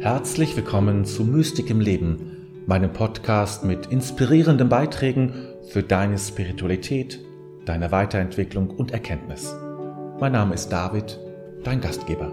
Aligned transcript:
Herzlich 0.00 0.56
willkommen 0.56 1.04
zu 1.04 1.24
Mystik 1.24 1.68
im 1.68 1.78
Leben, 1.78 2.64
meinem 2.66 2.90
Podcast 2.90 3.64
mit 3.64 3.84
inspirierenden 3.88 4.70
Beiträgen 4.70 5.34
für 5.68 5.82
deine 5.82 6.16
Spiritualität, 6.16 7.20
deine 7.66 7.92
Weiterentwicklung 7.92 8.70
und 8.70 8.92
Erkenntnis. 8.92 9.54
Mein 10.18 10.32
Name 10.32 10.54
ist 10.54 10.70
David, 10.70 11.20
dein 11.64 11.82
Gastgeber. 11.82 12.32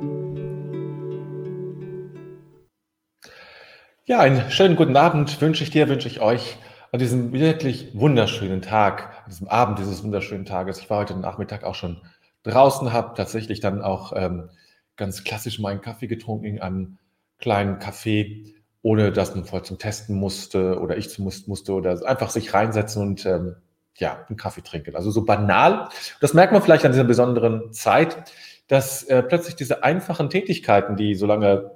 Ja, 4.06 4.22
einen 4.22 4.50
schönen 4.50 4.78
guten 4.78 4.96
Abend 4.96 5.42
wünsche 5.42 5.66
ich 5.66 5.70
dir, 5.70 5.90
wünsche 5.90 6.08
ich 6.08 6.22
euch 6.22 6.56
an 6.94 7.00
diesem 7.00 7.34
wirklich 7.34 7.90
wunderschönen 7.94 8.62
Tag, 8.62 9.14
an 9.26 9.30
diesem 9.30 9.50
Abend 9.50 9.78
dieses 9.80 10.06
wunderschönen 10.06 10.46
Tages. 10.46 10.80
Ich 10.80 10.90
war 10.90 11.00
heute 11.00 11.18
Nachmittag 11.18 11.66
auch 11.66 11.76
schon 11.76 11.98
draußen, 12.44 12.94
habe 12.94 13.14
tatsächlich 13.18 13.60
dann 13.60 13.82
auch 13.82 14.14
ähm, 14.16 14.52
ganz 14.96 15.26
klassisch 15.26 15.60
meinen 15.60 15.82
Kaffee 15.82 16.08
getrunken 16.08 16.62
einem 16.62 16.98
kleinen 17.40 17.80
Café, 17.80 18.54
ohne 18.82 19.12
dass 19.12 19.36
man 19.36 19.46
vorher 19.46 19.64
zum 19.64 19.78
Testen 19.78 20.16
musste 20.16 20.80
oder 20.80 20.98
ich 20.98 21.10
zum 21.10 21.26
musste 21.26 21.74
oder 21.74 22.06
einfach 22.08 22.30
sich 22.30 22.54
reinsetzen 22.54 23.02
und 23.02 23.26
ähm, 23.26 23.56
ja, 23.96 24.26
einen 24.28 24.38
Kaffee 24.38 24.62
trinken. 24.62 24.96
Also 24.96 25.12
so 25.12 25.26
banal. 25.26 25.90
Das 26.22 26.34
merkt 26.34 26.54
man 26.54 26.62
vielleicht 26.62 26.86
an 26.86 26.92
dieser 26.92 27.04
besonderen 27.04 27.74
Zeit, 27.74 28.32
dass 28.68 29.04
äh, 29.04 29.24
plötzlich 29.24 29.56
diese 29.56 29.84
einfachen 29.84 30.30
Tätigkeiten, 30.30 30.96
die 30.96 31.16
so 31.16 31.26
lange 31.26 31.72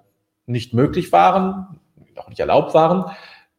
nicht 0.46 0.74
möglich 0.74 1.12
waren, 1.12 1.80
auch 2.16 2.30
nicht 2.30 2.40
erlaubt 2.40 2.74
waren, 2.74 3.12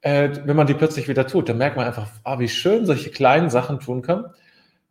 äh, 0.02 0.30
wenn 0.44 0.56
man 0.56 0.66
die 0.66 0.74
plötzlich 0.74 1.08
wieder 1.08 1.26
tut, 1.26 1.48
dann 1.48 1.58
merkt 1.58 1.76
man 1.76 1.86
einfach, 1.86 2.08
ah, 2.24 2.38
wie 2.38 2.48
schön 2.48 2.86
solche 2.86 3.10
kleinen 3.10 3.50
Sachen 3.50 3.80
tun 3.80 4.02
können, 4.02 4.26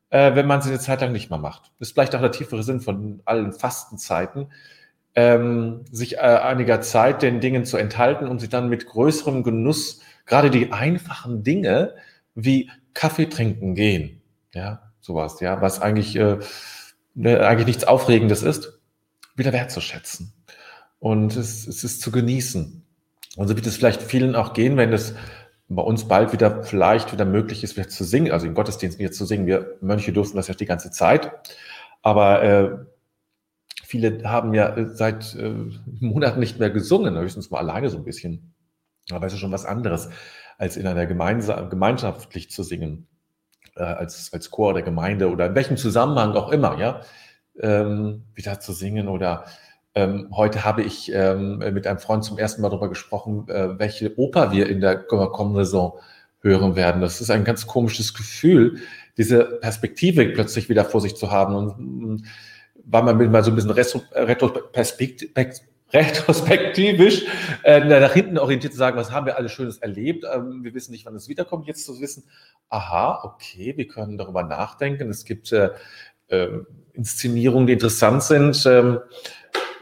äh, 0.09 0.35
wenn 0.35 0.47
man 0.47 0.61
sie 0.61 0.69
eine 0.69 0.79
Zeit 0.79 1.01
lang 1.01 1.11
nicht 1.11 1.29
mehr 1.29 1.39
macht. 1.39 1.71
Das 1.79 1.89
ist 1.89 1.93
vielleicht 1.93 2.15
auch 2.15 2.21
der 2.21 2.31
tiefere 2.31 2.63
Sinn 2.63 2.81
von 2.81 3.21
allen 3.25 3.53
Fastenzeiten, 3.53 4.51
ähm, 5.15 5.85
sich 5.91 6.17
äh, 6.17 6.19
einiger 6.19 6.81
Zeit 6.81 7.21
den 7.21 7.39
Dingen 7.41 7.65
zu 7.65 7.77
enthalten 7.77 8.27
und 8.27 8.39
sich 8.39 8.49
dann 8.49 8.69
mit 8.69 8.85
größerem 8.85 9.43
Genuss 9.43 10.01
gerade 10.25 10.49
die 10.49 10.71
einfachen 10.71 11.43
Dinge 11.43 11.95
wie 12.35 12.69
Kaffee 12.93 13.27
trinken 13.27 13.75
gehen, 13.75 14.21
ja, 14.53 14.91
sowas, 14.99 15.39
ja, 15.39 15.61
was 15.61 15.81
eigentlich, 15.81 16.15
äh, 16.15 16.39
ne, 17.13 17.45
eigentlich 17.45 17.67
nichts 17.67 17.83
Aufregendes 17.83 18.43
ist, 18.43 18.79
wieder 19.35 19.53
wertzuschätzen. 19.53 20.33
Und 20.99 21.35
es, 21.35 21.67
es 21.67 21.83
ist 21.83 22.01
zu 22.01 22.11
genießen. 22.11 22.85
Und 23.37 23.47
so 23.47 23.55
wird 23.55 23.65
es 23.65 23.77
vielleicht 23.77 24.01
vielen 24.01 24.35
auch 24.35 24.53
gehen, 24.53 24.77
wenn 24.77 24.93
es 24.93 25.15
bei 25.67 25.81
uns 25.81 26.07
bald 26.07 26.33
wieder 26.33 26.63
vielleicht 26.63 27.13
wieder 27.13 27.25
möglich 27.25 27.63
ist, 27.63 27.77
wieder 27.77 27.87
zu 27.87 28.03
singen, 28.03 28.31
also 28.31 28.45
im 28.45 28.53
Gottesdienst 28.53 28.99
wieder 28.99 29.11
zu 29.11 29.25
singen. 29.25 29.47
Wir 29.47 29.77
Mönche 29.81 30.11
durften 30.11 30.35
das 30.35 30.47
ja 30.47 30.53
die 30.53 30.65
ganze 30.65 30.91
Zeit. 30.91 31.31
Aber 32.01 32.43
äh, 32.43 32.71
viele 33.91 34.23
haben 34.23 34.53
ja 34.53 34.73
seit 34.87 35.35
äh, 35.35 35.53
Monaten 35.99 36.39
nicht 36.39 36.59
mehr 36.59 36.69
gesungen, 36.69 37.17
höchstens 37.17 37.51
mal 37.51 37.59
alleine 37.59 37.89
so 37.89 37.97
ein 37.97 38.05
bisschen. 38.05 38.53
Aber 39.11 39.27
es 39.27 39.33
ist 39.33 39.39
schon 39.39 39.51
was 39.51 39.65
anderes, 39.65 40.09
als 40.57 40.77
in 40.77 40.87
einer 40.87 41.05
Gemeinde, 41.05 41.67
gemeinschaftlich 41.69 42.49
zu 42.49 42.63
singen, 42.63 43.07
äh, 43.75 43.83
als, 43.83 44.31
als 44.31 44.49
Chor 44.49 44.73
der 44.73 44.83
Gemeinde 44.83 45.29
oder 45.29 45.47
in 45.47 45.55
welchem 45.55 45.75
Zusammenhang 45.75 46.31
auch 46.35 46.53
immer, 46.53 46.79
ja, 46.79 47.01
ähm, 47.59 48.23
wieder 48.33 48.61
zu 48.61 48.71
singen 48.71 49.09
oder 49.09 49.43
ähm, 49.93 50.29
heute 50.33 50.63
habe 50.63 50.83
ich 50.83 51.11
ähm, 51.13 51.57
mit 51.57 51.85
einem 51.85 51.99
Freund 51.99 52.23
zum 52.23 52.37
ersten 52.37 52.61
Mal 52.61 52.69
darüber 52.69 52.87
gesprochen, 52.87 53.49
äh, 53.49 53.77
welche 53.77 54.17
Oper 54.17 54.53
wir 54.53 54.69
in 54.69 54.79
der 54.79 54.99
kommenden 55.03 55.65
Saison 55.65 55.99
hören 56.39 56.77
werden. 56.77 57.01
Das 57.01 57.19
ist 57.19 57.29
ein 57.29 57.43
ganz 57.43 57.67
komisches 57.67 58.13
Gefühl, 58.13 58.79
diese 59.17 59.59
Perspektive 59.59 60.29
plötzlich 60.29 60.69
wieder 60.69 60.85
vor 60.85 61.01
sich 61.01 61.17
zu 61.17 61.29
haben. 61.29 61.55
Und 61.55 61.75
mm, 61.77 62.25
war 62.85 63.03
man 63.03 63.31
mal 63.31 63.43
so 63.43 63.51
ein 63.51 63.55
bisschen 63.55 63.71
retrospektivisch 65.93 67.25
äh, 67.63 67.79
nach 67.83 68.13
hinten 68.13 68.37
orientiert 68.37 68.73
zu 68.73 68.79
sagen, 68.79 68.97
was 68.97 69.11
haben 69.11 69.25
wir 69.25 69.37
alles 69.37 69.51
Schönes 69.51 69.77
erlebt. 69.79 70.25
Ähm, 70.31 70.63
wir 70.63 70.73
wissen 70.73 70.91
nicht, 70.91 71.05
wann 71.05 71.15
es 71.15 71.27
wiederkommt. 71.27 71.67
Jetzt 71.67 71.85
zu 71.85 71.99
wissen, 71.99 72.23
aha, 72.69 73.21
okay, 73.23 73.73
wir 73.75 73.87
können 73.87 74.17
darüber 74.17 74.43
nachdenken. 74.43 75.09
Es 75.09 75.25
gibt 75.25 75.51
äh, 75.51 75.71
äh, 76.29 76.59
Inszenierungen, 76.93 77.67
die 77.67 77.73
interessant 77.73 78.23
sind. 78.23 78.65
Ähm, 78.65 78.99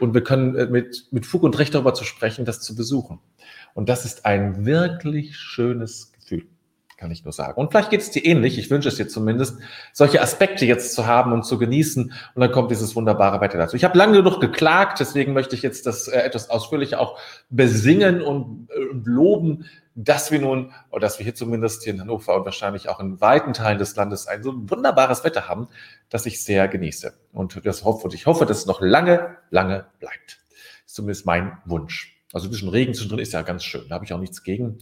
und 0.00 0.14
wir 0.14 0.24
können 0.24 0.56
äh, 0.56 0.66
mit, 0.66 1.06
mit 1.10 1.26
Fug 1.26 1.42
und 1.42 1.58
Recht 1.58 1.74
darüber 1.74 1.94
zu 1.94 2.04
sprechen, 2.04 2.44
das 2.44 2.60
zu 2.60 2.74
besuchen. 2.74 3.20
Und 3.74 3.88
das 3.88 4.04
ist 4.04 4.26
ein 4.26 4.66
wirklich 4.66 5.36
schönes 5.36 6.12
kann 7.00 7.10
ich 7.10 7.24
nur 7.24 7.32
sagen. 7.32 7.58
Und 7.58 7.70
vielleicht 7.70 7.88
geht 7.88 8.02
es 8.02 8.10
dir 8.10 8.24
ähnlich, 8.24 8.58
ich 8.58 8.70
wünsche 8.70 8.88
es 8.90 8.96
dir 8.96 9.08
zumindest, 9.08 9.58
solche 9.94 10.20
Aspekte 10.20 10.66
jetzt 10.66 10.92
zu 10.92 11.06
haben 11.06 11.32
und 11.32 11.44
zu 11.44 11.58
genießen. 11.58 12.12
Und 12.34 12.40
dann 12.40 12.52
kommt 12.52 12.70
dieses 12.70 12.94
wunderbare 12.94 13.40
Wetter 13.40 13.56
dazu. 13.56 13.74
Ich 13.74 13.84
habe 13.84 13.96
lange 13.96 14.18
genug 14.18 14.38
geklagt, 14.38 15.00
deswegen 15.00 15.32
möchte 15.32 15.56
ich 15.56 15.62
jetzt 15.62 15.86
das 15.86 16.08
äh, 16.08 16.18
etwas 16.18 16.50
ausführlicher 16.50 17.00
auch 17.00 17.18
besingen 17.48 18.20
und, 18.20 18.68
äh, 18.70 18.78
loben, 19.04 19.64
dass 19.94 20.30
wir 20.30 20.40
nun, 20.40 20.72
oder 20.90 21.00
dass 21.00 21.18
wir 21.18 21.24
hier 21.24 21.34
zumindest 21.34 21.82
hier 21.84 21.94
in 21.94 22.00
Hannover 22.00 22.36
und 22.36 22.44
wahrscheinlich 22.44 22.90
auch 22.90 23.00
in 23.00 23.18
weiten 23.20 23.54
Teilen 23.54 23.78
des 23.78 23.96
Landes 23.96 24.26
ein 24.26 24.42
so 24.42 24.52
wunderbares 24.54 25.24
Wetter 25.24 25.48
haben, 25.48 25.68
das 26.10 26.26
ich 26.26 26.44
sehr 26.44 26.68
genieße. 26.68 27.14
Und 27.32 27.64
das 27.64 27.82
hoffe, 27.82 28.04
und 28.04 28.14
ich 28.14 28.26
hoffe, 28.26 28.44
dass 28.44 28.58
es 28.58 28.66
noch 28.66 28.82
lange, 28.82 29.38
lange 29.48 29.86
bleibt. 30.00 30.40
Ist 30.84 30.96
zumindest 30.96 31.24
mein 31.24 31.56
Wunsch. 31.64 32.20
Also 32.34 32.46
ein 32.46 32.50
bisschen 32.50 32.68
Regen 32.68 32.92
zwischendrin 32.92 33.20
ist 33.20 33.32
ja 33.32 33.40
ganz 33.40 33.64
schön. 33.64 33.88
Da 33.88 33.94
habe 33.94 34.04
ich 34.04 34.12
auch 34.12 34.20
nichts 34.20 34.42
gegen. 34.42 34.78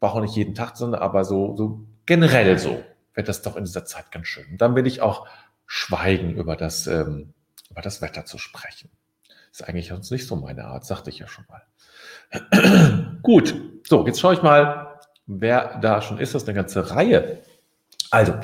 Brauche 0.00 0.18
auch 0.18 0.22
nicht 0.22 0.36
jeden 0.36 0.54
Tag, 0.54 0.76
sondern 0.76 1.00
aber 1.00 1.24
so, 1.24 1.56
so 1.56 1.80
generell 2.06 2.58
so 2.58 2.82
wird 3.14 3.28
das 3.28 3.42
doch 3.42 3.56
in 3.56 3.64
dieser 3.64 3.84
Zeit 3.84 4.12
ganz 4.12 4.28
schön. 4.28 4.46
Und 4.50 4.60
dann 4.60 4.74
will 4.76 4.86
ich 4.86 5.02
auch 5.02 5.26
schweigen 5.66 6.36
über 6.36 6.56
das, 6.56 6.86
ähm, 6.86 7.34
über 7.70 7.82
das 7.82 8.00
Wetter 8.00 8.24
zu 8.24 8.38
sprechen. 8.38 8.90
Ist 9.50 9.68
eigentlich 9.68 9.88
sonst 9.88 10.10
nicht 10.10 10.26
so 10.26 10.36
meine 10.36 10.64
Art, 10.64 10.84
sagte 10.84 11.10
ich 11.10 11.18
ja 11.18 11.26
schon 11.26 11.44
mal. 11.48 13.18
Gut, 13.22 13.54
so, 13.86 14.06
jetzt 14.06 14.20
schaue 14.20 14.34
ich 14.34 14.42
mal, 14.42 14.98
wer 15.26 15.78
da 15.80 16.00
schon 16.00 16.18
ist. 16.18 16.34
Das 16.34 16.42
ist 16.42 16.48
eine 16.48 16.56
ganze 16.56 16.90
Reihe. 16.90 17.42
Also, 18.10 18.34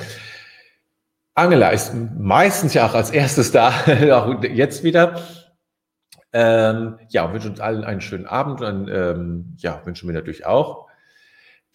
Angela 1.33 1.69
ist 1.69 1.93
meistens 1.93 2.73
ja 2.73 2.87
auch 2.87 2.93
als 2.93 3.11
erstes 3.11 3.51
da, 3.51 3.69
auch 4.13 4.43
jetzt 4.43 4.83
wieder. 4.83 5.21
Ähm, 6.33 6.99
ja, 7.09 7.31
wünsche 7.31 7.49
uns 7.49 7.59
allen 7.59 7.83
einen 7.83 8.01
schönen 8.01 8.25
Abend 8.25 8.61
und 8.61 8.89
ähm, 8.89 9.55
ja, 9.57 9.85
wünschen 9.85 10.07
wir 10.07 10.13
natürlich 10.13 10.45
auch. 10.45 10.87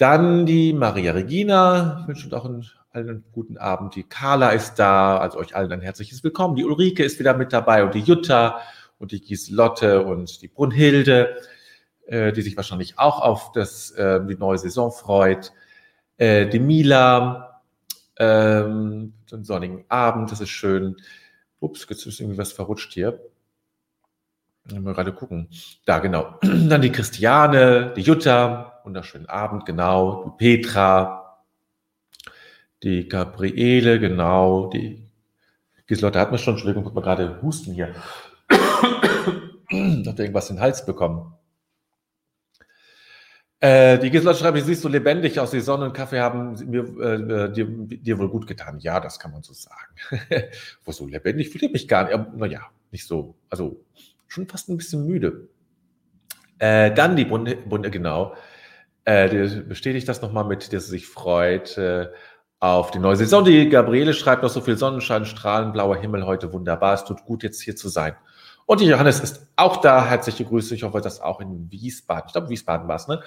Dann 0.01 0.47
die 0.47 0.73
Maria 0.73 1.13
Regina, 1.13 2.05
wünsche 2.07 2.25
uns 2.25 2.33
auch 2.33 2.47
einen, 2.47 2.67
allen 2.91 3.23
guten 3.33 3.59
Abend. 3.59 3.95
Die 3.95 4.03
Carla 4.03 4.49
ist 4.49 4.77
da, 4.77 5.19
also 5.19 5.39
euch 5.39 5.55
allen 5.55 5.71
ein 5.73 5.83
herzliches 5.83 6.25
Willkommen. 6.25 6.57
Die 6.57 6.65
Ulrike 6.65 7.05
ist 7.05 7.19
wieder 7.19 7.37
mit 7.37 7.53
dabei 7.53 7.85
und 7.85 7.95
die 7.95 8.01
Jutta 8.01 8.61
und 8.99 9.13
die 9.13 9.21
Gislotte 9.21 10.03
und 10.03 10.41
die 10.41 10.49
Brunhilde. 10.49 11.37
Äh, 12.07 12.33
die 12.33 12.41
sich 12.41 12.57
wahrscheinlich 12.57 12.99
auch 12.99 13.21
auf 13.21 13.53
das, 13.53 13.91
äh, 13.91 14.25
die 14.27 14.37
neue 14.37 14.57
Saison 14.57 14.91
freut. 14.91 15.53
Äh, 16.17 16.49
die 16.49 16.59
Mila, 16.59 17.61
ähm, 18.17 19.13
einen 19.31 19.45
sonnigen 19.45 19.85
Abend, 19.89 20.33
das 20.33 20.41
ist 20.41 20.49
schön. 20.49 20.97
Ups, 21.61 21.87
jetzt 21.89 22.07
ist 22.07 22.21
irgendwie 22.21 22.39
was 22.39 22.53
verrutscht 22.53 22.95
hier. 22.95 23.21
Mal 24.79 24.95
gerade 24.95 25.13
gucken. 25.13 25.49
Da, 25.85 25.99
genau. 25.99 26.39
Dann 26.43 26.83
die 26.83 26.93
Christiane, 26.93 27.93
die 27.97 28.03
Jutta, 28.03 28.81
wunderschönen 28.85 29.27
Abend, 29.27 29.67
genau. 29.67 30.25
Die 30.25 30.61
Petra, 30.61 31.45
die 32.83 33.09
Gabriele, 33.09 33.99
genau. 33.99 34.69
Die 34.69 35.07
Gislotte 35.87 36.21
hat 36.21 36.31
mir 36.33 36.39
schon, 36.39 36.55
Entschuldigung, 36.55 36.85
guck 36.85 36.95
mal 36.95 37.01
gerade 37.03 37.41
Husten 37.43 37.75
hier. 37.75 37.95
hat 38.51 40.19
irgendwas 40.19 40.51
in 40.51 40.57
den 40.57 40.63
Hals 40.63 40.85
bekommen. 40.85 41.35
Äh, 43.63 43.99
die 43.99 44.11
Gisela 44.11 44.33
schreibt, 44.33 44.57
du 44.57 44.63
siehst 44.63 44.81
so 44.81 44.89
lebendig 44.89 45.39
aus, 45.39 45.51
die 45.51 45.61
Sonne 45.61 45.85
und 45.85 45.93
Kaffee 45.93 46.21
haben 46.21 46.55
mir, 46.67 46.81
äh, 46.99 47.53
dir, 47.53 47.67
dir 47.67 48.19
wohl 48.19 48.31
gut 48.31 48.47
getan. 48.47 48.79
Ja, 48.81 49.01
das 49.01 49.19
kann 49.19 49.33
man 49.33 49.43
so 49.43 49.53
sagen. 49.53 49.95
Wo 50.85 50.93
so 50.93 51.07
lebendig 51.07 51.51
fühle 51.51 51.67
ich 51.67 51.73
mich 51.73 51.87
gar 51.87 52.05
nicht. 52.05 52.37
Naja, 52.37 52.63
nicht 52.91 53.07
so. 53.07 53.35
Also 53.51 53.85
schon 54.31 54.47
fast 54.47 54.69
ein 54.69 54.77
bisschen 54.77 55.07
müde. 55.07 55.49
Äh, 56.59 56.93
dann 56.95 57.17
die 57.17 57.25
Bunde, 57.25 57.57
Bunde 57.57 57.91
genau. 57.91 58.35
Äh, 59.05 59.49
bestätigt 59.63 60.09
das 60.09 60.23
nochmal 60.23 60.45
mit, 60.45 60.73
dass 60.73 60.85
sie 60.85 60.91
sich 60.91 61.07
freut 61.07 61.77
äh, 61.79 62.09
auf 62.61 62.91
die 62.91 62.99
neue 62.99 63.17
Saison. 63.17 63.45
Die 63.45 63.69
Gabriele 63.69 64.15
schreibt 64.15 64.43
noch 64.43 64.51
so 64.51 64.61
viel 64.61 64.77
Sonnenschein, 64.77 65.25
Strahlen, 65.25 65.73
blauer 65.73 65.97
Himmel 65.97 66.27
heute 66.27 66.53
wunderbar. 66.53 66.95
Es 66.95 67.05
tut 67.05 67.25
gut, 67.25 67.43
jetzt 67.43 67.61
hier 67.61 67.77
zu 67.77 67.89
sein. 67.89 68.15
Und 68.67 68.81
die 68.81 68.87
Johannes 68.87 69.19
ist 69.21 69.49
auch 69.57 69.79
da. 69.79 70.07
Herzliche 70.07 70.45
Grüße. 70.45 70.75
Ich 70.75 70.85
hoffe, 70.85 71.01
dass 71.01 71.21
auch 71.21 71.41
in 71.41 71.71
Wiesbaden, 71.73 72.25
ich 72.29 72.33
glaube, 72.33 72.51
Wiesbaden 72.51 72.87
war 72.87 72.97
es, 72.97 73.09
ne? 73.09 73.23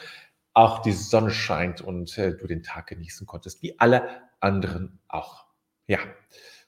Auch 0.53 0.83
die 0.83 0.91
Sonne 0.91 1.31
scheint 1.31 1.81
und 1.81 2.15
äh, 2.17 2.37
du 2.37 2.45
den 2.45 2.61
Tag 2.61 2.87
genießen 2.87 3.25
konntest, 3.25 3.63
wie 3.63 3.77
alle 3.79 4.03
anderen 4.39 4.99
auch. 5.07 5.47
Ja, 5.87 5.97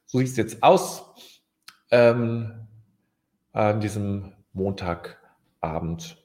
so 0.05 0.17
sieht 0.17 0.29
es 0.29 0.37
jetzt 0.37 0.63
aus 0.63 1.03
ähm, 1.91 2.64
an 3.55 3.79
diesem 3.79 4.33
Montagabend. 4.53 6.17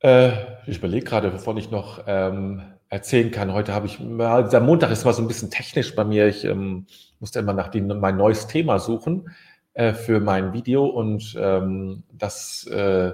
Äh, 0.00 0.32
ich 0.66 0.78
überlege 0.78 1.04
gerade, 1.04 1.32
wovon 1.32 1.56
ich 1.56 1.70
noch 1.70 2.04
ähm, 2.06 2.62
erzählen 2.88 3.30
kann. 3.30 3.52
Heute 3.52 3.74
habe 3.74 3.86
ich, 3.86 3.96
dieser 3.98 4.60
Montag 4.60 4.90
ist 4.90 5.04
mal 5.04 5.12
so 5.12 5.22
ein 5.22 5.28
bisschen 5.28 5.50
technisch 5.50 5.94
bei 5.96 6.04
mir. 6.04 6.28
Ich 6.28 6.44
ähm, 6.44 6.86
musste 7.18 7.40
immer 7.40 7.52
nach 7.52 7.68
dem, 7.68 7.88
mein 7.98 8.16
neues 8.16 8.46
Thema 8.46 8.78
suchen. 8.78 9.28
äh, 9.74 9.92
für 9.92 10.20
mein 10.20 10.52
Video 10.52 10.86
und 10.86 11.36
ähm, 11.38 12.04
das 12.12 12.66
äh, 12.70 13.12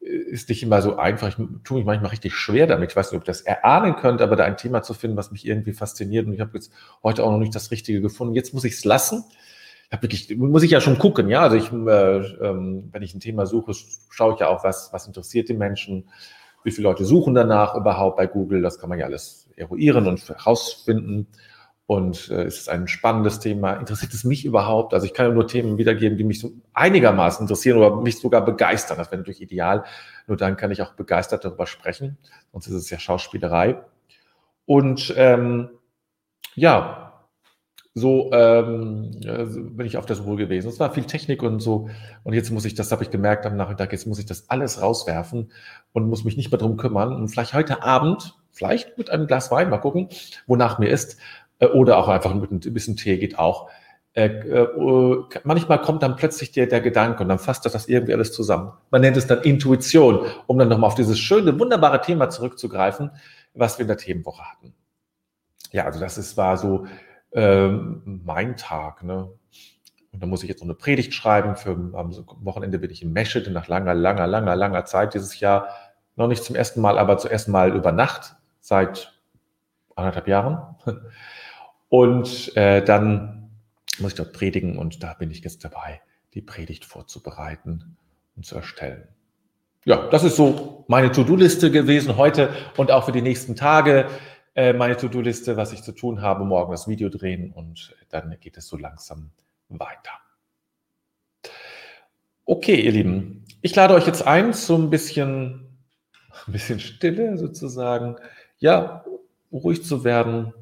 ist 0.00 0.48
nicht 0.48 0.62
immer 0.62 0.82
so 0.82 0.96
einfach. 0.96 1.28
Ich 1.28 1.36
tue 1.62 1.78
mich 1.78 1.86
manchmal 1.86 2.10
richtig 2.10 2.34
schwer 2.34 2.66
damit. 2.66 2.90
Ich 2.90 2.96
weiß 2.96 3.12
nicht, 3.12 3.18
ob 3.18 3.24
ihr 3.24 3.26
das 3.26 3.42
erahnen 3.42 3.94
könnt, 3.96 4.20
aber 4.22 4.34
da 4.36 4.44
ein 4.44 4.56
Thema 4.56 4.82
zu 4.82 4.94
finden, 4.94 5.16
was 5.16 5.30
mich 5.30 5.46
irgendwie 5.46 5.72
fasziniert. 5.72 6.26
Und 6.26 6.32
ich 6.32 6.40
habe 6.40 6.52
jetzt 6.54 6.72
heute 7.02 7.22
auch 7.22 7.30
noch 7.30 7.38
nicht 7.38 7.54
das 7.54 7.70
Richtige 7.70 8.00
gefunden. 8.00 8.34
Jetzt 8.34 8.54
muss 8.54 8.64
ich 8.64 8.72
es 8.72 8.84
lassen. 8.84 9.24
Ich 9.92 10.02
wirklich, 10.02 10.36
muss 10.36 10.62
ich 10.62 10.70
ja 10.70 10.80
schon 10.80 10.98
gucken, 10.98 11.28
ja. 11.28 11.40
Also 11.40 11.56
ich, 11.56 11.72
äh, 11.72 12.18
ähm, 12.46 12.88
wenn 12.92 13.02
ich 13.02 13.14
ein 13.14 13.20
Thema 13.20 13.46
suche, 13.46 13.72
schaue 14.08 14.34
ich 14.34 14.40
ja 14.40 14.48
auch, 14.48 14.62
was, 14.62 14.92
was 14.92 15.06
interessiert 15.06 15.48
die 15.48 15.54
Menschen, 15.54 16.08
wie 16.62 16.70
viele 16.70 16.88
Leute 16.88 17.04
suchen 17.04 17.34
danach 17.34 17.74
überhaupt 17.74 18.16
bei 18.16 18.26
Google. 18.26 18.62
Das 18.62 18.78
kann 18.78 18.88
man 18.88 18.98
ja 18.98 19.06
alles 19.06 19.48
eruieren 19.56 20.06
und 20.06 20.28
herausfinden. 20.28 21.26
Und 21.86 22.30
äh, 22.30 22.46
ist 22.46 22.60
es 22.60 22.68
ein 22.68 22.86
spannendes 22.86 23.40
Thema? 23.40 23.72
Interessiert 23.72 24.14
es 24.14 24.22
mich 24.22 24.44
überhaupt? 24.44 24.94
Also 24.94 25.06
ich 25.06 25.12
kann 25.12 25.26
ja 25.26 25.32
nur 25.32 25.48
Themen 25.48 25.76
wiedergeben, 25.76 26.16
die 26.16 26.22
mich 26.22 26.38
so 26.38 26.52
einigermaßen 26.72 27.42
interessieren 27.42 27.78
oder 27.78 27.96
mich 27.96 28.20
sogar 28.20 28.44
begeistern. 28.44 28.96
Das 28.98 29.10
wäre 29.10 29.18
natürlich 29.18 29.42
ideal. 29.42 29.84
Nur 30.28 30.36
dann 30.36 30.56
kann 30.56 30.70
ich 30.70 30.82
auch 30.82 30.92
begeistert 30.92 31.44
darüber 31.44 31.66
sprechen. 31.66 32.16
Sonst 32.52 32.68
ist 32.68 32.74
es 32.74 32.90
ja 32.90 33.00
Schauspielerei. 33.00 33.82
Und 34.66 35.12
ähm, 35.16 35.70
ja, 36.54 37.09
so 37.94 38.30
ähm, 38.32 39.10
bin 39.76 39.86
ich 39.86 39.96
auf 39.96 40.06
der 40.06 40.16
Suche 40.16 40.36
gewesen. 40.36 40.68
Es 40.68 40.78
war 40.78 40.92
viel 40.94 41.04
Technik 41.04 41.42
und 41.42 41.60
so. 41.60 41.88
Und 42.22 42.34
jetzt 42.34 42.50
muss 42.50 42.64
ich, 42.64 42.74
das 42.74 42.92
habe 42.92 43.02
ich 43.02 43.10
gemerkt 43.10 43.46
am 43.46 43.56
Nachmittag, 43.56 43.92
jetzt 43.92 44.06
muss 44.06 44.18
ich 44.20 44.26
das 44.26 44.48
alles 44.48 44.80
rauswerfen 44.80 45.50
und 45.92 46.08
muss 46.08 46.24
mich 46.24 46.36
nicht 46.36 46.52
mehr 46.52 46.58
drum 46.58 46.76
kümmern. 46.76 47.12
Und 47.12 47.28
vielleicht 47.28 47.52
heute 47.52 47.82
Abend, 47.82 48.36
vielleicht 48.52 48.96
mit 48.96 49.10
einem 49.10 49.26
Glas 49.26 49.50
Wein, 49.50 49.70
mal 49.70 49.78
gucken, 49.78 50.08
wonach 50.46 50.78
mir 50.78 50.88
ist, 50.88 51.18
äh, 51.58 51.66
oder 51.66 51.98
auch 51.98 52.08
einfach 52.08 52.32
mit 52.34 52.50
ein 52.50 52.74
bisschen 52.74 52.96
Tee 52.96 53.18
geht 53.18 53.38
auch. 53.38 53.68
Äh, 54.12 54.26
äh, 54.26 55.24
manchmal 55.44 55.80
kommt 55.80 56.02
dann 56.02 56.16
plötzlich 56.16 56.52
der, 56.52 56.66
der 56.66 56.80
Gedanke 56.80 57.22
und 57.22 57.28
dann 57.28 57.38
fasst 57.38 57.64
das 57.64 57.88
irgendwie 57.88 58.14
alles 58.14 58.32
zusammen. 58.32 58.72
Man 58.90 59.00
nennt 59.02 59.16
es 59.16 59.26
dann 59.26 59.42
Intuition, 59.42 60.26
um 60.46 60.58
dann 60.58 60.68
nochmal 60.68 60.88
auf 60.88 60.96
dieses 60.96 61.18
schöne, 61.18 61.58
wunderbare 61.58 62.00
Thema 62.00 62.28
zurückzugreifen, 62.28 63.10
was 63.54 63.78
wir 63.78 63.82
in 63.82 63.88
der 63.88 63.96
Themenwoche 63.96 64.42
hatten. 64.42 64.74
Ja, 65.72 65.84
also 65.84 66.00
das 66.00 66.18
ist, 66.18 66.36
war 66.36 66.56
so 66.56 66.86
ähm, 67.32 68.20
mein 68.24 68.56
Tag. 68.56 69.02
Ne? 69.02 69.30
Und 70.12 70.22
da 70.22 70.26
muss 70.26 70.42
ich 70.42 70.48
jetzt 70.48 70.60
noch 70.60 70.66
eine 70.66 70.74
Predigt 70.74 71.14
schreiben. 71.14 71.56
Für, 71.56 71.70
am 71.70 72.12
Wochenende 72.44 72.78
bin 72.78 72.90
ich 72.90 73.02
in 73.02 73.12
Meschede 73.12 73.50
nach 73.50 73.68
langer, 73.68 73.94
langer, 73.94 74.26
langer, 74.26 74.56
langer 74.56 74.84
Zeit 74.84 75.14
dieses 75.14 75.38
Jahr. 75.40 75.68
Noch 76.16 76.26
nicht 76.26 76.44
zum 76.44 76.56
ersten 76.56 76.80
Mal, 76.80 76.98
aber 76.98 77.18
zum 77.18 77.30
ersten 77.30 77.52
Mal 77.52 77.74
über 77.74 77.92
Nacht 77.92 78.34
seit 78.60 79.20
anderthalb 79.94 80.28
Jahren. 80.28 80.76
Und 81.88 82.56
äh, 82.56 82.84
dann 82.84 83.40
muss 83.98 84.12
ich 84.12 84.16
dort 84.16 84.32
predigen 84.32 84.78
und 84.78 85.02
da 85.02 85.14
bin 85.14 85.30
ich 85.30 85.40
jetzt 85.40 85.64
dabei, 85.64 86.00
die 86.34 86.40
Predigt 86.40 86.84
vorzubereiten 86.84 87.96
und 88.36 88.46
zu 88.46 88.54
erstellen. 88.54 89.08
Ja, 89.84 90.08
das 90.08 90.24
ist 90.24 90.36
so 90.36 90.84
meine 90.88 91.10
To-Do-Liste 91.10 91.70
gewesen 91.70 92.16
heute 92.16 92.50
und 92.76 92.90
auch 92.90 93.06
für 93.06 93.12
die 93.12 93.22
nächsten 93.22 93.56
Tage 93.56 94.06
meine 94.74 94.96
To-Do-Liste, 94.96 95.56
was 95.56 95.72
ich 95.72 95.82
zu 95.82 95.92
tun 95.92 96.22
habe, 96.22 96.44
morgen 96.44 96.72
das 96.72 96.88
Video 96.88 97.08
drehen 97.08 97.52
und 97.52 97.96
dann 98.10 98.36
geht 98.40 98.56
es 98.56 98.66
so 98.66 98.76
langsam 98.76 99.30
weiter. 99.68 100.12
Okay, 102.44 102.80
ihr 102.80 102.92
Lieben, 102.92 103.44
ich 103.62 103.74
lade 103.74 103.94
euch 103.94 104.06
jetzt 104.06 104.26
ein 104.26 104.52
zu 104.52 104.74
ein 104.74 104.90
bisschen, 104.90 105.68
ein 106.46 106.52
bisschen 106.52 106.80
Stille 106.80 107.38
sozusagen. 107.38 108.16
Ja, 108.58 109.04
ruhig 109.52 109.84
zu 109.84 110.04
werden 110.04 110.52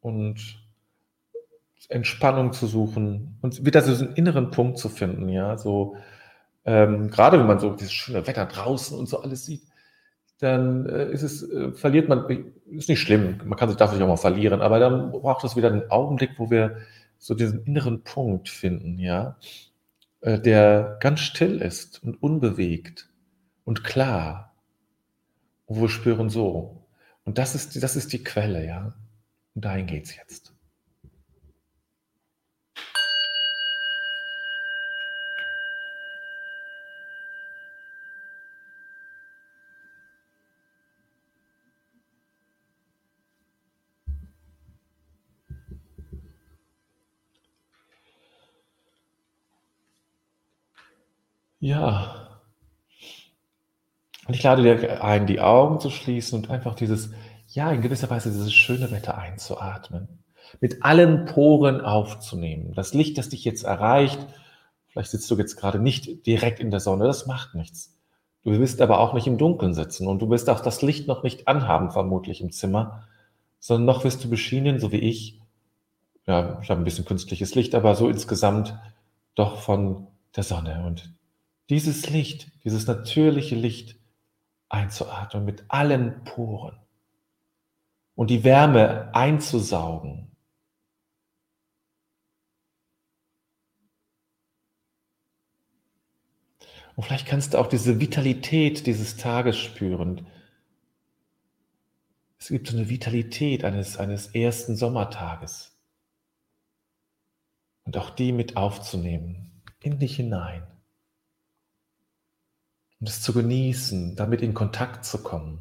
und 0.00 0.58
Entspannung 1.88 2.52
zu 2.52 2.66
suchen 2.66 3.38
und 3.42 3.64
wieder 3.64 3.82
so 3.82 3.90
diesen 3.90 4.14
inneren 4.14 4.50
Punkt 4.50 4.78
zu 4.78 4.88
finden, 4.88 5.28
ja, 5.28 5.56
so 5.58 5.96
ähm, 6.64 7.10
gerade 7.10 7.38
wenn 7.38 7.46
man 7.46 7.58
so 7.58 7.70
dieses 7.70 7.92
schöne 7.92 8.26
Wetter 8.26 8.46
draußen 8.46 8.98
und 8.98 9.06
so 9.06 9.20
alles 9.20 9.44
sieht, 9.44 9.62
dann 10.38 10.86
äh, 10.86 11.10
ist 11.10 11.22
es, 11.22 11.42
äh, 11.50 11.72
verliert 11.72 12.08
man, 12.08 12.52
ist 12.66 12.88
nicht 12.88 13.00
schlimm, 13.00 13.40
man 13.44 13.58
kann 13.58 13.68
sich 13.68 13.78
dafür 13.78 14.02
auch 14.04 14.08
mal 14.08 14.16
verlieren, 14.16 14.60
aber 14.60 14.78
dann 14.78 15.12
braucht 15.12 15.44
es 15.44 15.56
wieder 15.56 15.68
einen 15.70 15.90
Augenblick, 15.90 16.38
wo 16.38 16.50
wir 16.50 16.78
so 17.18 17.34
diesen 17.34 17.64
inneren 17.64 18.02
Punkt 18.02 18.48
finden, 18.48 18.98
ja, 18.98 19.36
äh, 20.20 20.40
der 20.40 20.98
ganz 21.00 21.20
still 21.20 21.60
ist 21.60 22.02
und 22.02 22.22
unbewegt 22.22 23.10
und 23.64 23.84
klar, 23.84 24.54
und 25.66 25.76
wo 25.76 25.82
wir 25.82 25.88
spüren 25.88 26.30
so. 26.30 26.86
Und 27.24 27.38
das 27.38 27.54
ist, 27.54 27.82
das 27.82 27.96
ist 27.96 28.12
die 28.12 28.22
Quelle, 28.22 28.66
ja. 28.66 28.94
Und 29.54 29.64
dahin 29.64 29.86
geht's 29.86 30.16
jetzt. 30.16 30.53
Ja. 51.64 52.42
Und 54.28 54.34
ich 54.34 54.42
lade 54.42 54.62
dir 54.62 55.02
ein, 55.02 55.26
die 55.26 55.40
Augen 55.40 55.80
zu 55.80 55.88
schließen 55.88 56.38
und 56.38 56.50
einfach 56.50 56.74
dieses, 56.74 57.12
ja, 57.48 57.72
in 57.72 57.80
gewisser 57.80 58.10
Weise 58.10 58.28
dieses 58.28 58.52
schöne 58.52 58.90
Wetter 58.90 59.16
einzuatmen. 59.16 60.22
Mit 60.60 60.84
allen 60.84 61.24
Poren 61.24 61.80
aufzunehmen. 61.80 62.74
Das 62.74 62.92
Licht, 62.92 63.16
das 63.16 63.30
dich 63.30 63.46
jetzt 63.46 63.64
erreicht, 63.64 64.18
vielleicht 64.88 65.10
sitzt 65.10 65.30
du 65.30 65.38
jetzt 65.38 65.56
gerade 65.56 65.78
nicht 65.78 66.26
direkt 66.26 66.60
in 66.60 66.70
der 66.70 66.80
Sonne, 66.80 67.06
das 67.06 67.24
macht 67.24 67.54
nichts. 67.54 67.98
Du 68.42 68.50
wirst 68.50 68.82
aber 68.82 69.00
auch 69.00 69.14
nicht 69.14 69.26
im 69.26 69.38
Dunkeln 69.38 69.72
sitzen 69.72 70.06
und 70.06 70.20
du 70.20 70.28
wirst 70.28 70.50
auch 70.50 70.60
das 70.60 70.82
Licht 70.82 71.08
noch 71.08 71.22
nicht 71.22 71.48
anhaben, 71.48 71.90
vermutlich 71.92 72.42
im 72.42 72.52
Zimmer, 72.52 73.04
sondern 73.58 73.86
noch 73.86 74.04
wirst 74.04 74.22
du 74.22 74.28
beschienen, 74.28 74.80
so 74.80 74.92
wie 74.92 74.98
ich. 74.98 75.40
Ja, 76.26 76.60
ich 76.60 76.68
habe 76.68 76.82
ein 76.82 76.84
bisschen 76.84 77.06
künstliches 77.06 77.54
Licht, 77.54 77.74
aber 77.74 77.94
so 77.94 78.10
insgesamt 78.10 78.78
doch 79.34 79.62
von 79.62 80.08
der 80.36 80.42
Sonne. 80.42 80.84
Und 80.86 81.14
dieses 81.70 82.10
Licht, 82.10 82.50
dieses 82.64 82.86
natürliche 82.86 83.54
Licht 83.54 83.96
einzuatmen 84.68 85.44
mit 85.44 85.64
allen 85.68 86.24
Poren 86.24 86.78
und 88.14 88.30
die 88.30 88.44
Wärme 88.44 89.14
einzusaugen. 89.14 90.30
Und 96.96 97.02
vielleicht 97.02 97.26
kannst 97.26 97.54
du 97.54 97.58
auch 97.58 97.66
diese 97.66 97.98
Vitalität 97.98 98.86
dieses 98.86 99.16
Tages 99.16 99.58
spüren. 99.58 100.26
Es 102.38 102.48
gibt 102.48 102.68
so 102.68 102.76
eine 102.76 102.88
Vitalität 102.88 103.64
eines, 103.64 103.96
eines 103.96 104.28
ersten 104.28 104.76
Sommertages. 104.76 105.76
Und 107.82 107.96
auch 107.96 108.10
die 108.10 108.32
mit 108.32 108.56
aufzunehmen, 108.56 109.62
in 109.80 109.98
dich 109.98 110.16
hinein 110.16 110.73
und 113.04 113.10
es 113.10 113.20
zu 113.20 113.34
genießen, 113.34 114.16
damit 114.16 114.40
in 114.40 114.54
Kontakt 114.54 115.04
zu 115.04 115.22
kommen. 115.22 115.60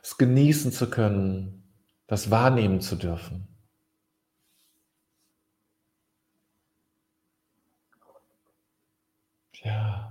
Es 0.00 0.16
genießen 0.16 0.70
zu 0.70 0.88
können, 0.88 1.64
das 2.06 2.30
wahrnehmen 2.30 2.80
zu 2.80 2.94
dürfen. 2.94 3.48
Ja. 9.54 10.05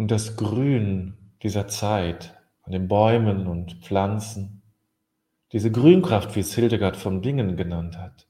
Und 0.00 0.10
das 0.10 0.34
Grün 0.34 1.12
dieser 1.42 1.68
Zeit 1.68 2.34
an 2.62 2.72
den 2.72 2.88
Bäumen 2.88 3.46
und 3.46 3.84
Pflanzen, 3.84 4.62
diese 5.52 5.70
Grünkraft, 5.70 6.34
wie 6.34 6.40
es 6.40 6.54
Hildegard 6.54 6.96
vom 6.96 7.20
Dingen 7.20 7.54
genannt 7.54 7.98
hat, 7.98 8.26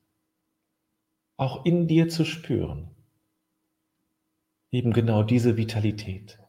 auch 1.37 1.65
in 1.65 1.87
dir 1.87 2.09
zu 2.09 2.25
spüren. 2.25 2.91
Eben 4.73 4.93
genau 4.93 5.23
diese 5.23 5.57
Vitalität. 5.57 6.41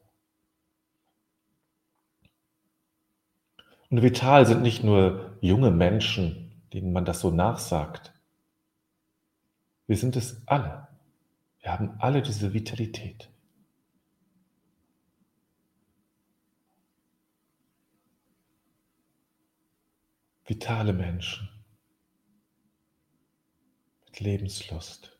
Und 3.92 4.02
vital 4.02 4.48
sind 4.48 4.64
nicht 4.64 4.84
nur 4.84 5.38
junge 5.40 5.70
Menschen, 5.70 6.64
denen 6.74 6.94
man 6.94 7.06
das 7.06 7.20
so 7.20 7.30
nachsagt. 7.30 8.12
Wir 9.86 9.98
sind 9.98 10.16
es 10.16 10.42
alle. 10.48 10.88
Wir 11.60 11.74
haben 11.74 11.94
alle 12.00 12.24
diese 12.24 12.56
Vitalität. 12.56 13.32
Vitale 20.52 20.92
Menschen. 20.92 21.48
Lebenslust. 24.18 25.18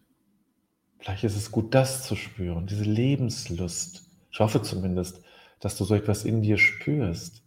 Vielleicht 1.00 1.24
ist 1.24 1.38
es 1.38 1.52
gut, 1.52 1.74
das 1.74 2.06
zu 2.06 2.18
spüren, 2.18 2.68
diese 2.68 2.84
Lebenslust. 2.84 4.04
Ich 4.30 4.40
hoffe 4.42 4.62
zumindest, 4.62 5.24
dass 5.62 5.78
du 5.78 5.86
so 5.86 5.96
etwas 5.96 6.26
in 6.26 6.42
dir 6.42 6.58
spürst. 6.58 7.44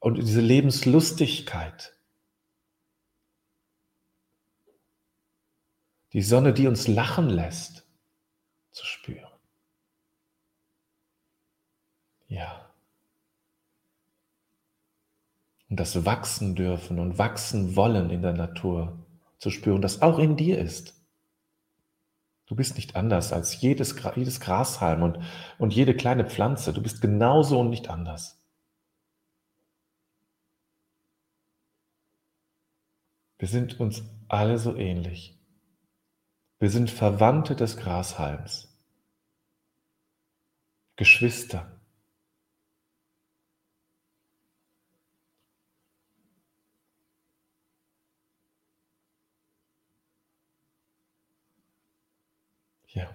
Und 0.00 0.16
diese 0.16 0.40
Lebenslustigkeit. 0.40 1.96
Die 6.12 6.22
Sonne, 6.22 6.52
die 6.52 6.66
uns 6.66 6.88
lachen 6.88 7.30
lässt, 7.30 7.86
zu 8.72 8.84
spüren. 8.84 9.30
Ja. 12.26 12.61
Und 15.72 15.80
das 15.80 16.04
Wachsen 16.04 16.54
dürfen 16.54 16.98
und 16.98 17.16
wachsen 17.16 17.76
wollen 17.76 18.10
in 18.10 18.20
der 18.20 18.34
Natur 18.34 19.06
zu 19.38 19.48
spüren, 19.48 19.80
das 19.80 20.02
auch 20.02 20.18
in 20.18 20.36
dir 20.36 20.58
ist. 20.58 21.02
Du 22.44 22.54
bist 22.54 22.76
nicht 22.76 22.94
anders 22.94 23.32
als 23.32 23.58
jedes, 23.58 23.96
jedes 24.14 24.40
Grashalm 24.40 25.02
und, 25.02 25.18
und 25.58 25.72
jede 25.72 25.96
kleine 25.96 26.28
Pflanze. 26.28 26.74
Du 26.74 26.82
bist 26.82 27.00
genauso 27.00 27.58
und 27.58 27.70
nicht 27.70 27.88
anders. 27.88 28.38
Wir 33.38 33.48
sind 33.48 33.80
uns 33.80 34.02
alle 34.28 34.58
so 34.58 34.76
ähnlich. 34.76 35.40
Wir 36.58 36.68
sind 36.68 36.90
Verwandte 36.90 37.56
des 37.56 37.78
Grashalms, 37.78 38.78
Geschwister. 40.96 41.66
Ja. 52.94 53.08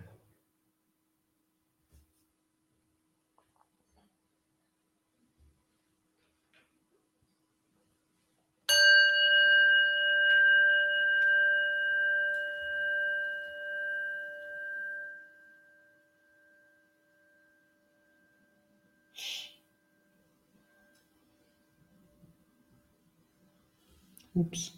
Ups. 24.37 24.73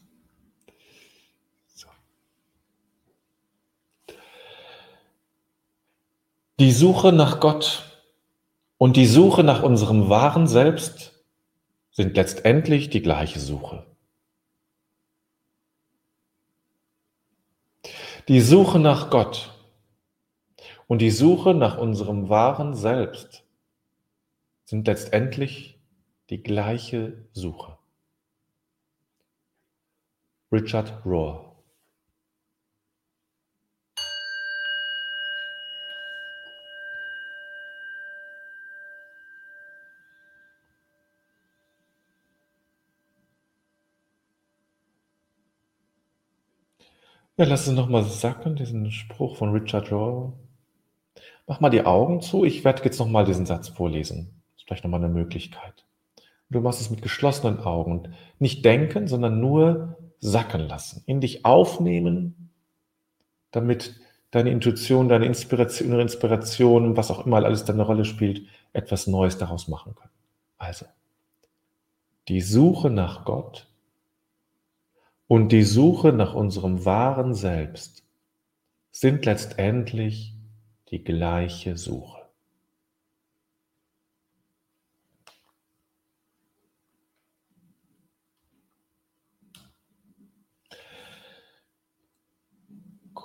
Die 6.59 6.71
Suche 6.71 7.11
nach 7.13 7.39
Gott 7.39 8.01
und 8.77 8.95
die 8.95 9.05
Suche 9.05 9.43
nach 9.43 9.63
unserem 9.63 10.09
wahren 10.09 10.47
Selbst 10.47 11.23
sind 11.91 12.15
letztendlich 12.15 12.89
die 12.89 13.01
gleiche 13.01 13.39
Suche. 13.39 13.85
Die 18.29 18.41
Suche 18.41 18.79
nach 18.79 19.09
Gott 19.09 19.53
und 20.87 21.01
die 21.01 21.11
Suche 21.11 21.53
nach 21.53 21.77
unserem 21.77 22.29
wahren 22.29 22.75
Selbst 22.75 23.43
sind 24.65 24.87
letztendlich 24.87 25.79
die 26.29 26.43
gleiche 26.43 27.25
Suche. 27.33 27.78
Richard 30.51 31.05
Rohr 31.05 31.49
Ja, 47.39 47.45
lass 47.45 47.67
es 47.67 47.73
nochmal 47.73 48.03
sacken, 48.03 48.57
diesen 48.57 48.91
Spruch 48.91 49.37
von 49.37 49.51
Richard 49.51 49.93
Rohr. 49.93 50.33
Mach 51.47 51.61
mal 51.61 51.69
die 51.69 51.85
Augen 51.85 52.19
zu. 52.19 52.43
Ich 52.43 52.65
werde 52.65 52.83
jetzt 52.83 52.99
nochmal 52.99 53.23
diesen 53.23 53.45
Satz 53.45 53.69
vorlesen. 53.69 54.41
Das 54.51 54.57
ist 54.57 54.67
vielleicht 54.67 54.83
nochmal 54.83 55.01
eine 55.01 55.13
Möglichkeit. 55.13 55.85
Du 56.49 56.59
machst 56.59 56.81
es 56.81 56.89
mit 56.89 57.01
geschlossenen 57.01 57.59
Augen 57.61 58.13
nicht 58.39 58.65
denken, 58.65 59.07
sondern 59.07 59.39
nur 59.39 59.98
sacken 60.19 60.67
lassen. 60.67 61.03
In 61.05 61.21
dich 61.21 61.45
aufnehmen, 61.45 62.51
damit 63.51 63.99
deine 64.31 64.51
Intuition, 64.51 65.09
deine 65.09 65.25
Inspiration, 65.25 65.99
Inspiration, 65.99 66.97
was 66.97 67.11
auch 67.11 67.25
immer 67.25 67.37
alles 67.37 67.65
da 67.65 67.73
eine 67.73 67.83
Rolle 67.83 68.05
spielt, 68.05 68.47
etwas 68.73 69.07
Neues 69.07 69.37
daraus 69.37 69.67
machen 69.67 69.95
können. 69.95 70.11
Also, 70.57 70.85
die 72.27 72.41
Suche 72.41 72.89
nach 72.89 73.25
Gott 73.25 73.67
und 75.27 75.51
die 75.51 75.63
Suche 75.63 76.13
nach 76.13 76.33
unserem 76.33 76.85
wahren 76.85 77.33
Selbst 77.33 78.03
sind 78.91 79.25
letztendlich 79.25 80.35
die 80.91 81.03
gleiche 81.03 81.77
Suche. 81.77 82.18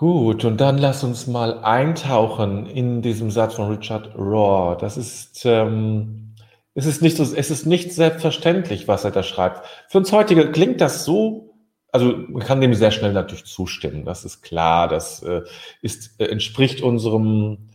Gut, 0.04 0.44
und 0.44 0.60
dann 0.60 0.76
lass 0.76 1.02
uns 1.02 1.26
mal 1.26 1.64
eintauchen 1.64 2.66
in 2.66 3.00
diesem 3.00 3.30
Satz 3.30 3.54
von 3.54 3.70
Richard 3.70 4.14
Rohr. 4.18 4.76
Das 4.78 4.98
ist, 4.98 5.46
ähm, 5.46 6.34
es 6.74 6.84
ist 6.84 7.00
nicht 7.00 7.16
so, 7.16 7.22
es 7.22 7.50
ist 7.50 7.64
nicht 7.64 7.90
selbstverständlich, 7.90 8.86
was 8.86 9.04
er 9.04 9.12
da 9.12 9.22
schreibt. 9.22 9.66
Für 9.88 9.96
uns 9.96 10.12
heutige 10.12 10.52
klingt 10.52 10.82
das 10.82 11.06
so 11.06 11.54
also 11.90 12.16
man 12.28 12.42
kann 12.42 12.60
dem 12.60 12.74
sehr 12.74 12.90
schnell 12.90 13.14
natürlich 13.14 13.46
zustimmen. 13.46 14.04
Das 14.04 14.26
ist 14.26 14.42
klar. 14.42 14.88
Das 14.88 15.22
äh, 15.22 15.40
ist, 15.80 16.20
äh, 16.20 16.26
entspricht 16.26 16.82
unserem 16.82 17.70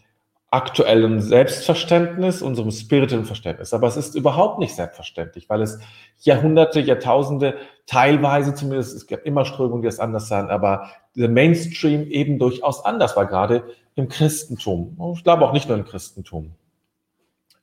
aktuellen 0.52 1.22
Selbstverständnis, 1.22 2.42
unserem 2.42 2.72
spirituellen 2.72 3.26
Verständnis. 3.26 3.74
Aber 3.74 3.88
es 3.88 3.98
ist 3.98 4.16
überhaupt 4.16 4.60
nicht 4.60 4.76
selbstverständlich, 4.76 5.48
weil 5.50 5.62
es 5.62 5.80
Jahrhunderte, 6.20 6.80
Jahrtausende, 6.80 7.56
teilweise 7.86 8.56
zumindest, 8.56 8.96
es 8.96 9.08
gibt 9.08 9.26
immer 9.26 9.46
Strömungen, 9.46 9.84
die 9.84 9.88
das 9.88 10.00
anders 10.00 10.28
sagen, 10.28 10.50
aber 10.50 10.90
der 11.16 11.30
Mainstream 11.30 12.08
eben 12.08 12.40
durchaus 12.40 12.84
anders 12.84 13.16
war, 13.16 13.28
gerade 13.28 13.64
im 13.96 14.08
Christentum. 14.08 14.98
Ich 15.16 15.24
glaube 15.24 15.46
auch 15.46 15.54
nicht 15.54 15.68
nur 15.68 15.78
im 15.78 15.86
Christentum. 15.86 16.56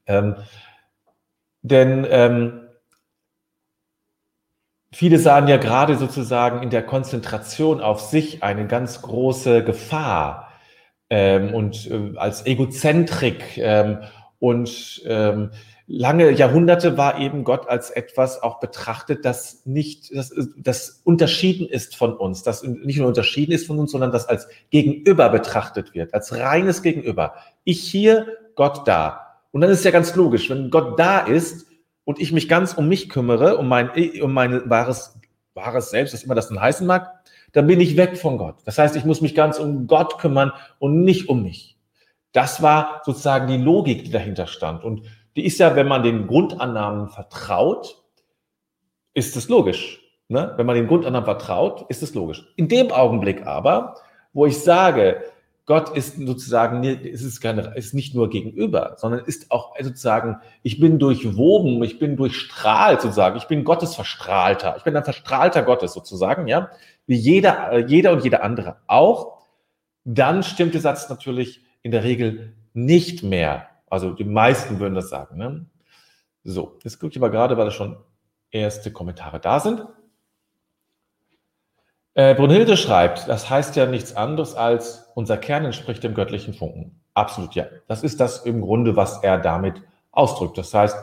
Ähm, 0.07 0.37
denn 1.62 2.07
ähm, 2.09 2.66
Viele 4.93 5.19
sahen 5.19 5.47
ja 5.47 5.59
gerade 5.59 5.97
sozusagen 5.97 6.62
in 6.62 6.71
der 6.71 6.83
Konzentration 6.83 7.83
auf 7.83 8.00
sich 8.00 8.43
eine 8.43 8.66
ganz 8.66 9.02
große 9.02 9.62
Gefahr 9.62 10.46
ähm, 11.11 11.55
und 11.55 11.91
äh, 11.91 12.17
als 12.17 12.47
Egozentrik 12.47 13.59
ähm, 13.59 13.99
und 14.39 15.03
ähm, 15.07 15.51
lange 15.87 16.31
Jahrhunderte 16.31 16.99
war 16.99 17.19
eben 17.21 17.45
Gott 17.45 17.69
als 17.69 17.91
etwas 17.91 18.43
auch 18.43 18.59
betrachtet, 18.59 19.25
das 19.25 19.63
nicht, 19.65 20.15
das, 20.15 20.35
das 20.57 21.01
unterschieden 21.05 21.69
ist 21.69 21.97
von 21.97 22.15
uns, 22.15 22.43
das 22.43 22.63
nicht 22.63 22.99
nur 22.99 23.09
unterschieden 23.09 23.53
ist 23.53 23.67
von 23.67 23.79
uns, 23.79 23.93
sondern 23.93 24.13
das 24.13 24.29
als 24.29 24.49
Gegenüber 24.71 25.29
betrachtet 25.29 25.95
wird, 25.95 26.13
als 26.13 26.37
reines 26.37 26.83
Gegenüber. 26.83 27.35
Ich 27.65 27.81
hier, 27.81 28.27
Gott 28.57 28.87
da. 28.89 29.39
Und 29.53 29.61
dann 29.61 29.71
ist 29.71 29.85
ja 29.85 29.91
ganz 29.91 30.15
logisch, 30.17 30.51
wenn 30.51 30.71
Gott 30.71 30.99
da 30.99 31.21
ist, 31.21 31.67
und 32.07 32.21
ich 32.21 32.33
mich 32.33 32.49
ganz 32.49 32.73
um 32.75 32.89
mich 32.89 33.09
kümmere, 33.09 33.59
um 33.59 33.69
mein, 33.69 33.91
um 34.23 34.33
mein 34.33 34.71
wahres, 34.71 35.19
wahres 35.55 35.91
Selbst, 35.91 36.15
was 36.15 36.23
immer 36.23 36.37
das 36.37 36.49
denn 36.49 36.61
heißen 36.61 36.87
mag, 36.87 37.15
dann 37.57 37.67
bin 37.67 37.81
ich 37.81 37.97
weg 37.97 38.19
von 38.19 38.37
Gott. 38.37 38.57
Das 38.67 38.77
heißt, 38.77 38.97
ich 38.97 39.07
muss 39.07 39.23
mich 39.23 39.35
ganz 39.35 39.59
um 39.59 39.87
Gott 39.87 40.19
kümmern 40.19 40.53
und 40.79 41.05
nicht 41.05 41.31
um 41.31 41.43
mich. 41.43 41.79
Das 42.33 42.61
war 42.61 43.01
sozusagen 43.07 43.47
die 43.47 43.57
Logik, 43.57 44.05
die 44.05 44.11
dahinter 44.11 44.47
stand. 44.47 44.85
Und 44.85 45.07
die 45.37 45.47
ist 45.47 45.59
ja, 45.59 45.75
wenn 45.75 45.89
man 45.89 46.03
den 46.03 46.27
Grundannahmen 46.27 47.09
vertraut, 47.09 48.03
ist 49.15 49.37
es 49.37 49.49
logisch. 49.49 50.03
Ne? 50.29 50.53
Wenn 50.59 50.67
man 50.67 50.77
den 50.77 50.87
Grundannahmen 50.87 51.25
vertraut, 51.25 51.87
ist 51.89 52.03
es 52.03 52.13
logisch. 52.13 52.47
In 52.57 52.69
dem 52.69 52.91
Augenblick 52.91 53.47
aber, 53.47 53.95
wo 54.35 54.45
ich 54.45 54.59
sage, 54.59 55.23
Gott 55.65 55.97
ist 55.97 56.17
sozusagen, 56.19 56.85
es 56.85 57.41
keine, 57.41 57.75
ist 57.75 57.93
nicht 57.93 58.15
nur 58.15 58.31
gegenüber, 58.31 58.97
sondern 58.99 59.25
ist 59.25 59.51
auch 59.51 59.75
sozusagen, 59.81 60.37
ich 60.63 60.79
bin 60.79 60.99
durchwoben, 61.01 61.83
ich 61.83 61.99
bin 61.99 62.17
durchstrahlt 62.17 63.01
sozusagen, 63.01 63.37
ich 63.37 63.49
bin 63.49 63.65
Gottes 63.65 63.95
Verstrahlter, 63.95 64.77
ich 64.77 64.85
bin 64.85 64.97
ein 64.97 65.03
Verstrahlter 65.03 65.63
Gottes 65.63 65.93
sozusagen, 65.93 66.47
ja, 66.47 66.71
wie 67.07 67.17
jeder, 67.17 67.87
jeder 67.87 68.13
und 68.13 68.25
jeder 68.25 68.43
andere 68.43 68.79
auch. 68.87 69.39
Dann 70.05 70.43
stimmt 70.43 70.75
der 70.75 70.81
Satz 70.81 71.09
natürlich 71.09 71.65
in 71.83 71.91
der 71.91 72.05
Regel 72.05 72.55
nicht 72.75 73.23
mehr. 73.23 73.69
Also 73.89 74.11
die 74.11 74.25
meisten 74.25 74.79
würden 74.79 74.95
das 74.95 75.09
sagen. 75.09 75.37
Ne? 75.37 75.67
So, 76.45 76.79
jetzt 76.85 76.99
gucke 76.99 77.13
ich 77.13 77.17
aber 77.17 77.31
gerade, 77.31 77.57
weil 77.57 77.67
da 77.67 77.71
schon 77.71 77.97
erste 78.51 78.93
Kommentare 78.93 79.41
da 79.41 79.61
sind. 79.61 79.85
Äh, 82.15 82.35
Brunhilde 82.35 82.77
schreibt, 82.77 83.29
das 83.29 83.51
heißt 83.51 83.77
ja 83.77 83.87
nichts 83.87 84.17
anderes 84.17 84.55
als, 84.55 85.11
unser 85.15 85.37
Kern 85.37 85.67
entspricht 85.67 86.03
dem 86.03 86.15
göttlichen 86.15 86.55
Funken. 86.55 87.01
Absolut 87.15 87.55
ja. 87.55 87.67
Das 87.89 88.03
ist 88.03 88.21
das 88.21 88.45
im 88.47 88.63
Grunde, 88.63 88.97
was 88.97 89.23
er 89.23 89.39
damit 89.39 89.83
ausdrückt. 90.13 90.57
Das 90.57 90.73
heißt, 90.73 90.97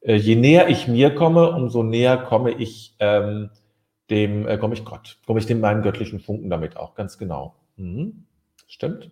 äh, 0.00 0.14
je 0.14 0.36
näher 0.36 0.68
ich 0.68 0.88
mir 0.88 1.14
komme, 1.14 1.50
umso 1.50 1.82
näher 1.82 2.16
komme 2.16 2.52
ich 2.52 2.96
ähm, 3.00 3.50
dem, 4.10 4.46
äh, 4.46 4.58
komme 4.58 4.74
ich 4.74 4.84
Gott, 4.84 5.18
komme 5.26 5.40
ich 5.40 5.46
dem 5.46 5.60
meinem 5.60 5.82
göttlichen 5.82 6.20
Funken 6.20 6.50
damit 6.50 6.76
auch, 6.76 6.94
ganz 6.94 7.18
genau. 7.18 7.56
Mhm. 7.76 8.24
Stimmt. 8.66 9.10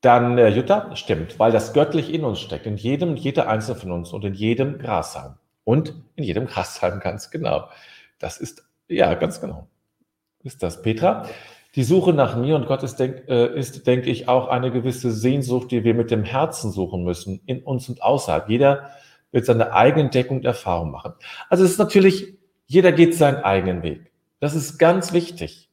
Dann 0.00 0.36
äh, 0.36 0.48
Jutta, 0.48 0.96
stimmt, 0.96 1.38
weil 1.38 1.52
das 1.52 1.72
göttlich 1.72 2.12
in 2.12 2.24
uns 2.24 2.40
steckt, 2.40 2.66
in 2.66 2.76
jedem, 2.76 3.16
jeder 3.16 3.48
einzelne 3.48 3.78
von 3.78 3.92
uns 3.92 4.12
und 4.12 4.24
in 4.24 4.34
jedem 4.34 4.78
Grashalm. 4.78 5.34
Und 5.64 5.94
in 6.16 6.24
jedem 6.24 6.46
Grashalm, 6.46 6.98
ganz 7.00 7.30
genau. 7.30 7.68
Das 8.18 8.38
ist, 8.38 8.64
ja, 8.88 9.14
ganz 9.14 9.40
genau. 9.40 9.68
Ist 10.42 10.62
das, 10.62 10.82
Petra? 10.82 11.28
Die 11.74 11.84
Suche 11.84 12.12
nach 12.12 12.36
mir 12.36 12.56
und 12.56 12.66
Gott 12.66 12.82
ist, 12.82 12.96
denk, 12.96 13.28
äh, 13.28 13.56
ist, 13.56 13.86
denke 13.86 14.10
ich, 14.10 14.28
auch 14.28 14.48
eine 14.48 14.70
gewisse 14.70 15.12
Sehnsucht, 15.12 15.70
die 15.70 15.84
wir 15.84 15.94
mit 15.94 16.10
dem 16.10 16.24
Herzen 16.24 16.70
suchen 16.70 17.04
müssen, 17.04 17.40
in 17.46 17.62
uns 17.62 17.88
und 17.88 18.02
außerhalb. 18.02 18.48
Jeder 18.48 18.90
wird 19.30 19.46
seine 19.46 19.72
eigene 19.72 20.10
Deckung 20.10 20.38
und 20.38 20.44
Erfahrung 20.44 20.90
machen. 20.90 21.14
Also 21.48 21.64
es 21.64 21.70
ist 21.72 21.78
natürlich, 21.78 22.34
jeder 22.72 22.90
geht 22.90 23.14
seinen 23.14 23.44
eigenen 23.44 23.82
Weg. 23.82 24.10
Das 24.40 24.54
ist 24.54 24.78
ganz 24.78 25.12
wichtig. 25.12 25.68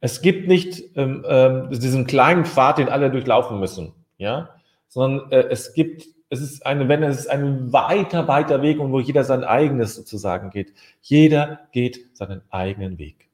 Es 0.00 0.22
gibt 0.22 0.48
nicht 0.48 0.96
ähm, 0.96 1.22
ähm, 1.28 1.68
diesen 1.70 2.06
kleinen 2.06 2.46
Pfad, 2.46 2.78
den 2.78 2.88
alle 2.88 3.10
durchlaufen 3.10 3.60
müssen, 3.60 3.92
ja, 4.16 4.48
sondern 4.88 5.30
äh, 5.30 5.48
es 5.50 5.74
gibt, 5.74 6.06
es 6.30 6.40
ist 6.40 6.64
eine, 6.64 6.88
wenn 6.88 7.02
es 7.02 7.18
ist 7.20 7.30
ein 7.30 7.74
weiter, 7.74 8.26
weiter 8.26 8.62
Weg 8.62 8.80
und 8.80 8.90
wo 8.90 9.00
jeder 9.00 9.22
sein 9.22 9.44
eigenes 9.44 9.96
sozusagen 9.96 10.48
geht. 10.48 10.72
Jeder 11.02 11.60
geht 11.72 12.16
seinen 12.16 12.40
eigenen 12.48 12.98
Weg. 12.98 13.28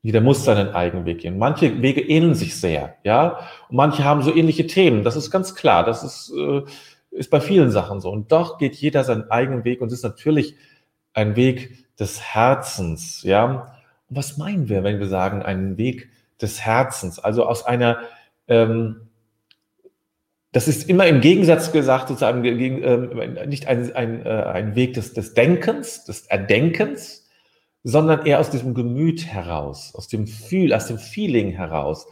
Jeder 0.00 0.22
muss 0.22 0.44
seinen 0.44 0.70
eigenen 0.70 1.04
Weg 1.04 1.20
gehen. 1.20 1.38
Manche 1.38 1.82
Wege 1.82 2.00
ähneln 2.00 2.34
sich 2.34 2.58
sehr, 2.58 2.96
ja, 3.04 3.40
und 3.68 3.76
manche 3.76 4.04
haben 4.04 4.22
so 4.22 4.34
ähnliche 4.34 4.66
Themen. 4.66 5.04
Das 5.04 5.16
ist 5.16 5.30
ganz 5.30 5.54
klar. 5.54 5.84
Das 5.84 6.02
ist 6.02 6.32
äh, 6.36 6.62
ist 7.12 7.30
bei 7.30 7.40
vielen 7.40 7.70
Sachen 7.70 8.00
so. 8.00 8.10
Und 8.10 8.32
doch 8.32 8.58
geht 8.58 8.74
jeder 8.76 9.04
seinen 9.04 9.30
eigenen 9.30 9.64
Weg 9.64 9.80
und 9.82 9.92
ist 9.92 10.02
natürlich 10.02 10.56
ein 11.14 11.36
Weg 11.36 11.96
des 11.98 12.20
Herzens, 12.20 13.22
ja. 13.22 13.44
Und 14.08 14.16
was 14.16 14.36
meinen 14.36 14.68
wir, 14.68 14.84
wenn 14.84 14.98
wir 14.98 15.08
sagen, 15.08 15.42
einen 15.42 15.76
Weg 15.76 16.10
des 16.40 16.60
Herzens? 16.60 17.18
Also 17.18 17.46
aus 17.46 17.64
einer, 17.64 17.98
ähm, 18.48 19.08
das 20.52 20.68
ist 20.68 20.88
immer 20.88 21.06
im 21.06 21.20
Gegensatz 21.20 21.72
gesagt, 21.72 22.08
sozusagen 22.08 22.42
gegen, 22.42 22.82
ähm, 22.82 23.48
nicht 23.48 23.66
ein, 23.68 23.94
ein, 23.94 24.26
äh, 24.26 24.28
ein 24.28 24.74
Weg 24.74 24.94
des, 24.94 25.14
des 25.14 25.34
Denkens, 25.34 26.04
des 26.04 26.26
Erdenkens, 26.26 27.22
sondern 27.84 28.26
eher 28.26 28.38
aus 28.38 28.50
diesem 28.50 28.74
Gemüt 28.74 29.26
heraus, 29.26 29.94
aus 29.94 30.08
dem 30.08 30.26
Fühl, 30.26 30.72
aus 30.72 30.86
dem 30.86 30.98
Feeling 30.98 31.50
heraus, 31.50 32.06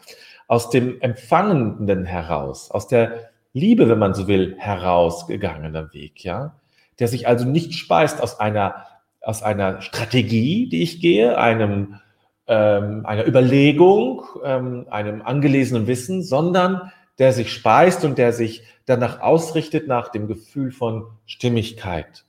aus 0.48 0.70
dem 0.70 1.00
Empfangenden 1.00 2.04
heraus, 2.04 2.70
aus 2.70 2.88
der 2.88 3.30
Liebe, 3.52 3.88
wenn 3.88 3.98
man 3.98 4.14
so 4.14 4.26
will, 4.26 4.56
herausgegangener 4.58 5.92
Weg, 5.92 6.24
ja, 6.24 6.56
der 6.98 7.08
sich 7.08 7.28
also 7.28 7.44
nicht 7.44 7.74
speist 7.74 8.22
aus 8.22 8.40
einer 8.40 8.86
aus 9.22 9.42
einer 9.42 9.80
Strategie, 9.82 10.68
die 10.68 10.82
ich 10.82 11.00
gehe, 11.00 11.38
einem, 11.38 12.00
ähm, 12.46 13.04
einer 13.06 13.26
Überlegung, 13.26 14.22
ähm, 14.44 14.86
einem 14.90 15.22
angelesenen 15.22 15.86
Wissen, 15.86 16.22
sondern 16.22 16.92
der 17.18 17.32
sich 17.32 17.52
speist 17.52 18.04
und 18.04 18.18
der 18.18 18.32
sich 18.32 18.62
danach 18.86 19.20
ausrichtet 19.20 19.86
nach 19.86 20.08
dem 20.08 20.26
Gefühl 20.26 20.72
von 20.72 21.06
Stimmigkeit, 21.26 22.24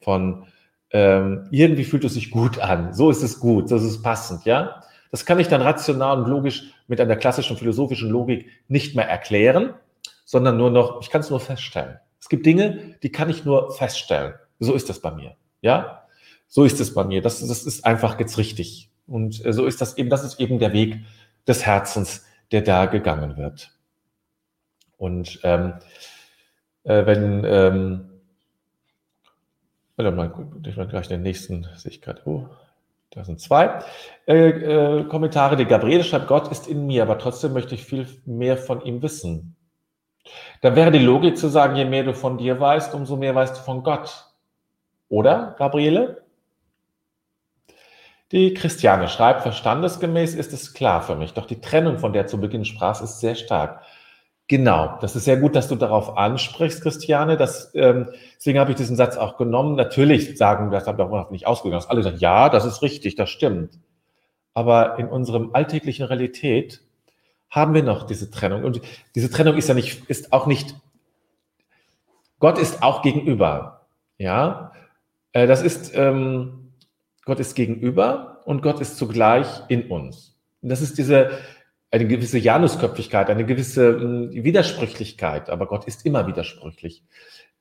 von 0.00 0.46
ähm, 0.90 1.48
irgendwie 1.50 1.84
fühlt 1.84 2.04
es 2.04 2.14
sich 2.14 2.30
gut 2.30 2.58
an, 2.58 2.92
so 2.92 3.10
ist 3.10 3.22
es 3.22 3.40
gut, 3.40 3.68
so 3.68 3.76
ist 3.76 4.02
passend, 4.02 4.44
ja. 4.44 4.82
Das 5.10 5.24
kann 5.24 5.40
ich 5.40 5.48
dann 5.48 5.62
rational 5.62 6.18
und 6.20 6.28
logisch 6.28 6.64
mit 6.86 7.00
einer 7.00 7.16
klassischen 7.16 7.56
philosophischen 7.56 8.10
Logik 8.10 8.50
nicht 8.68 8.94
mehr 8.94 9.08
erklären, 9.08 9.74
sondern 10.24 10.56
nur 10.56 10.70
noch, 10.70 11.00
ich 11.00 11.10
kann 11.10 11.22
es 11.22 11.30
nur 11.30 11.40
feststellen. 11.40 11.98
Es 12.20 12.28
gibt 12.28 12.44
Dinge, 12.44 12.96
die 13.02 13.10
kann 13.10 13.30
ich 13.30 13.44
nur 13.44 13.72
feststellen. 13.72 14.34
So 14.58 14.74
ist 14.74 14.88
das 14.88 15.00
bei 15.00 15.10
mir, 15.10 15.36
ja. 15.60 16.05
So 16.48 16.64
ist 16.64 16.80
es 16.80 16.94
bei 16.94 17.04
mir. 17.04 17.22
Das, 17.22 17.40
das 17.40 17.64
ist 17.64 17.84
einfach 17.84 18.18
jetzt 18.18 18.38
richtig. 18.38 18.90
Und 19.06 19.44
äh, 19.44 19.52
so 19.52 19.66
ist 19.66 19.80
das 19.80 19.98
eben, 19.98 20.10
das 20.10 20.24
ist 20.24 20.40
eben 20.40 20.58
der 20.58 20.72
Weg 20.72 21.00
des 21.46 21.64
Herzens, 21.64 22.24
der 22.52 22.62
da 22.62 22.86
gegangen 22.86 23.36
wird. 23.36 23.72
Und 24.96 25.40
ähm, 25.42 25.74
äh, 26.84 27.04
wenn, 27.06 27.44
ähm, 27.44 28.10
mal, 29.96 30.32
ich 30.66 30.76
mal 30.76 30.86
gleich 30.86 31.08
den 31.08 31.22
nächsten, 31.22 31.66
sehe 31.74 31.92
ich 31.92 32.00
gerade, 32.00 32.22
oh, 32.24 32.48
da 33.10 33.24
sind 33.24 33.40
zwei 33.40 33.80
äh, 34.26 34.48
äh, 34.48 35.04
Kommentare. 35.04 35.56
Die 35.56 35.64
Gabriele 35.64 36.04
schreibt, 36.04 36.28
Gott 36.28 36.48
ist 36.48 36.66
in 36.66 36.86
mir, 36.86 37.02
aber 37.02 37.18
trotzdem 37.18 37.52
möchte 37.52 37.74
ich 37.74 37.84
viel 37.84 38.06
mehr 38.24 38.56
von 38.56 38.82
ihm 38.82 39.02
wissen. 39.02 39.56
Da 40.60 40.74
wäre 40.74 40.90
die 40.90 40.98
Logik 40.98 41.38
zu 41.38 41.48
sagen, 41.48 41.76
je 41.76 41.84
mehr 41.84 42.02
du 42.02 42.12
von 42.12 42.36
dir 42.36 42.58
weißt, 42.58 42.94
umso 42.94 43.16
mehr 43.16 43.34
weißt 43.34 43.56
du 43.56 43.60
von 43.60 43.84
Gott. 43.84 44.26
Oder, 45.08 45.54
Gabriele? 45.58 46.25
Die 48.32 48.54
Christiane 48.54 49.08
schreibt, 49.08 49.42
verstandesgemäß 49.42 50.34
ist 50.34 50.52
es 50.52 50.74
klar 50.74 51.02
für 51.02 51.14
mich, 51.14 51.32
doch 51.32 51.46
die 51.46 51.60
Trennung, 51.60 51.98
von 51.98 52.12
der 52.12 52.26
zu 52.26 52.40
Beginn 52.40 52.64
sprachst, 52.64 53.02
ist 53.02 53.20
sehr 53.20 53.36
stark. 53.36 53.82
Genau, 54.48 54.98
das 55.00 55.16
ist 55.16 55.24
sehr 55.24 55.38
gut, 55.38 55.56
dass 55.56 55.68
du 55.68 55.74
darauf 55.74 56.16
ansprichst, 56.16 56.80
Christiane. 56.80 57.36
Das, 57.36 57.72
ähm, 57.74 58.08
deswegen 58.36 58.60
habe 58.60 58.70
ich 58.70 58.76
diesen 58.76 58.96
Satz 58.96 59.16
auch 59.16 59.36
genommen. 59.36 59.74
Natürlich 59.74 60.38
sagen, 60.38 60.70
das 60.70 60.86
habe 60.86 61.02
ich 61.02 61.08
auch 61.08 61.30
nicht 61.30 61.46
ausgegangen, 61.48 61.84
alle 61.88 62.02
sagen, 62.02 62.18
ja, 62.18 62.48
das 62.48 62.64
ist 62.64 62.82
richtig, 62.82 63.16
das 63.16 63.28
stimmt. 63.28 63.78
Aber 64.54 64.98
in 64.98 65.08
unserem 65.08 65.50
alltäglichen 65.52 66.04
Realität 66.04 66.80
haben 67.50 67.74
wir 67.74 67.82
noch 67.82 68.06
diese 68.06 68.30
Trennung. 68.30 68.62
Und 68.64 68.80
diese 69.16 69.30
Trennung 69.30 69.56
ist 69.56 69.68
ja 69.68 69.74
nicht, 69.74 70.08
ist 70.08 70.32
auch 70.32 70.46
nicht, 70.46 70.76
Gott 72.38 72.58
ist 72.58 72.82
auch 72.82 73.02
gegenüber. 73.02 73.86
Ja, 74.18 74.72
äh, 75.32 75.46
das 75.48 75.62
ist, 75.62 75.92
ähm, 75.96 76.65
Gott 77.26 77.40
ist 77.40 77.54
gegenüber 77.54 78.40
und 78.44 78.62
Gott 78.62 78.80
ist 78.80 78.96
zugleich 78.96 79.48
in 79.68 79.90
uns. 79.90 80.38
Und 80.62 80.70
das 80.70 80.80
ist 80.80 80.96
diese, 80.96 81.32
eine 81.90 82.06
gewisse 82.06 82.38
Janusköpfigkeit, 82.38 83.28
eine 83.28 83.44
gewisse 83.44 84.00
hm, 84.00 84.30
Widersprüchlichkeit, 84.32 85.50
aber 85.50 85.66
Gott 85.66 85.84
ist 85.86 86.06
immer 86.06 86.26
widersprüchlich. 86.26 87.02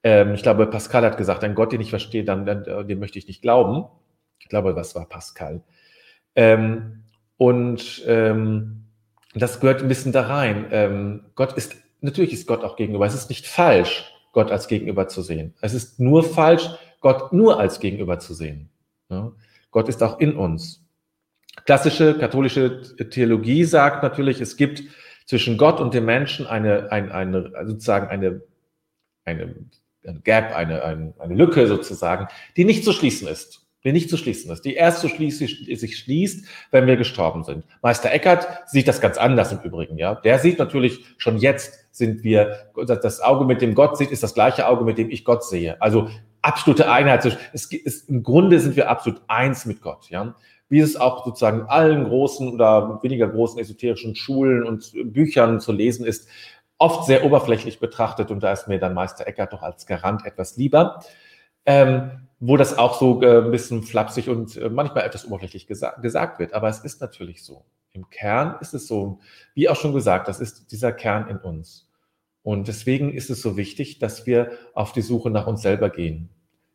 Ähm, 0.04 0.36
ich 0.36 0.44
glaube, 0.44 0.68
Pascal 0.68 1.04
hat 1.04 1.18
gesagt, 1.18 1.44
ein 1.44 1.56
Gott, 1.56 1.72
den 1.72 1.82
ich 1.82 1.90
verstehe, 1.90 2.24
dann, 2.24 2.46
dann 2.46 2.64
äh, 2.66 2.86
dem 2.86 3.00
möchte 3.00 3.18
ich 3.20 3.28
nicht 3.28 3.42
glauben. 3.42 3.86
Ich 4.40 4.48
glaube, 4.48 4.76
was 4.76 4.94
war 4.94 5.10
Pascal? 5.10 5.64
Ähm, 6.36 7.04
und 7.38 8.04
ähm, 8.06 8.86
das 9.34 9.60
gehört 9.60 9.82
ein 9.82 9.88
bisschen 9.88 10.12
da 10.12 10.28
rein. 10.28 10.68
Ähm, 10.70 11.26
Gott 11.34 11.54
ist, 11.54 11.76
natürlich 12.02 12.34
ist 12.34 12.48
Gott 12.48 12.64
auch 12.64 12.76
gegenüber. 12.76 13.08
Es 13.08 13.16
ist 13.16 13.30
nicht 13.30 13.48
falsch, 13.48 14.14
Gott 14.32 14.52
als 14.52 14.68
Gegenüber 14.68 15.08
zu 15.08 15.24
sehen. 15.24 15.56
Es 15.60 15.74
ist 15.74 16.00
nur 16.00 16.24
falsch, 16.24 16.70
Gott 17.02 17.34
nur 17.34 17.60
als 17.60 17.80
Gegenüber 17.80 18.20
zu 18.20 18.36
sehen. 18.36 18.70
Ja? 19.10 19.32
Gott 19.76 19.90
ist 19.90 20.02
auch 20.02 20.22
in 20.22 20.38
uns. 20.38 20.86
Klassische 21.66 22.18
katholische 22.18 22.96
Theologie 23.10 23.66
sagt 23.66 24.04
natürlich, 24.04 24.40
es 24.40 24.56
gibt 24.56 24.84
zwischen 25.26 25.58
Gott 25.58 25.82
und 25.82 25.94
dem 25.94 26.06
Menschen 26.06 26.48
eine, 26.48 26.94
eine, 26.94 27.14
eine 27.14 27.52
sozusagen 27.66 28.08
eine, 28.08 28.42
eine, 29.26 29.54
eine 30.08 30.20
Gap, 30.22 30.56
eine, 30.56 30.82
eine, 30.82 31.14
eine 31.20 31.36
Lücke 31.36 31.68
sozusagen, 31.68 32.30
die 32.56 32.64
nicht 32.64 32.86
zu 32.86 32.94
schließen 32.94 33.28
ist. 33.28 33.68
Die 33.84 33.92
nicht 33.92 34.10
zu 34.10 34.16
schließen 34.16 34.50
ist. 34.50 34.64
Die 34.64 34.76
erst 34.76 35.02
zu 35.02 35.10
sich 35.10 35.98
schließt, 35.98 36.48
wenn 36.72 36.88
wir 36.88 36.96
gestorben 36.96 37.44
sind. 37.44 37.66
Meister 37.82 38.14
Eckert 38.14 38.48
sieht 38.70 38.88
das 38.88 39.02
ganz 39.02 39.18
anders 39.18 39.52
im 39.52 39.60
Übrigen, 39.60 39.98
ja. 39.98 40.16
Der 40.16 40.40
sieht 40.40 40.58
natürlich 40.58 41.04
schon 41.18 41.38
jetzt 41.38 41.86
sind 41.92 42.24
wir, 42.24 42.72
das 42.78 43.20
Auge, 43.20 43.44
mit 43.44 43.62
dem 43.62 43.76
Gott 43.76 43.98
sieht, 43.98 44.12
ist 44.12 44.24
das 44.24 44.34
gleiche 44.34 44.70
Auge, 44.70 44.86
mit 44.86 44.98
dem 44.98 45.12
ich 45.12 45.26
Gott 45.26 45.44
sehe. 45.44 45.82
Also 45.82 46.10
absolute 46.46 46.90
Einheit. 46.90 47.26
Es 47.54 47.66
ist, 47.66 48.10
Im 48.10 48.24
Grunde 48.24 48.60
sind 48.60 48.76
wir 48.76 48.90
absolut 48.90 49.22
eins 49.28 49.66
mit 49.66 49.82
Gott. 49.82 50.10
Ja? 50.10 50.36
Wie 50.70 50.80
es 50.80 50.96
auch 50.96 51.26
sozusagen 51.26 51.62
in 51.62 51.66
allen 51.66 52.06
großen 52.06 52.54
oder 52.54 53.00
weniger 53.04 53.28
großen 53.28 53.60
esoterischen 53.60 54.16
Schulen 54.16 54.64
und 54.64 54.94
Büchern 55.14 55.60
zu 55.60 55.72
lesen 55.72 56.06
ist, 56.06 56.28
oft 56.78 57.06
sehr 57.06 57.26
oberflächlich 57.26 57.80
betrachtet. 57.80 58.32
Und 58.32 58.42
da 58.42 58.52
ist 58.52 58.68
mir 58.68 58.80
dann 58.80 58.94
Meister 58.94 59.28
Eckert 59.28 59.54
doch 59.54 59.62
als 59.62 59.86
Garant 59.86 60.26
etwas 60.26 60.58
lieber. 60.58 61.02
Ähm, 61.66 62.26
wo 62.40 62.58
das 62.58 62.78
auch 62.78 63.00
so 63.00 63.22
äh, 63.22 63.44
ein 63.44 63.52
bisschen 63.52 63.84
flapsig 63.84 64.30
und 64.30 64.58
äh, 64.58 64.70
manchmal 64.70 65.04
etwas 65.04 65.26
oberflächlich 65.26 65.68
gesa 65.68 65.92
gesagt 66.02 66.40
wird. 66.40 66.54
Aber 66.54 66.68
es 66.68 66.80
ist 66.80 67.02
natürlich 67.02 67.44
so. 67.44 67.66
Im 67.94 68.10
Kern 68.10 68.58
ist 68.60 68.74
es 68.74 68.88
so, 68.88 69.20
wie 69.54 69.70
auch 69.70 69.76
schon 69.76 69.94
gesagt, 69.94 70.28
das 70.28 70.40
ist 70.40 70.72
dieser 70.72 70.92
Kern 70.92 71.30
in 71.30 71.38
uns. 71.38 71.88
Und 72.46 72.68
deswegen 72.68 73.12
ist 73.12 73.32
es 73.32 73.42
so 73.42 73.58
wichtig, 73.58 73.98
dass 73.98 74.28
wir 74.28 74.52
auf 74.76 74.92
die 74.92 75.02
Suche 75.02 75.32
nach 75.32 75.48
uns 75.48 75.64
selber 75.64 75.90
gehen. 75.90 76.30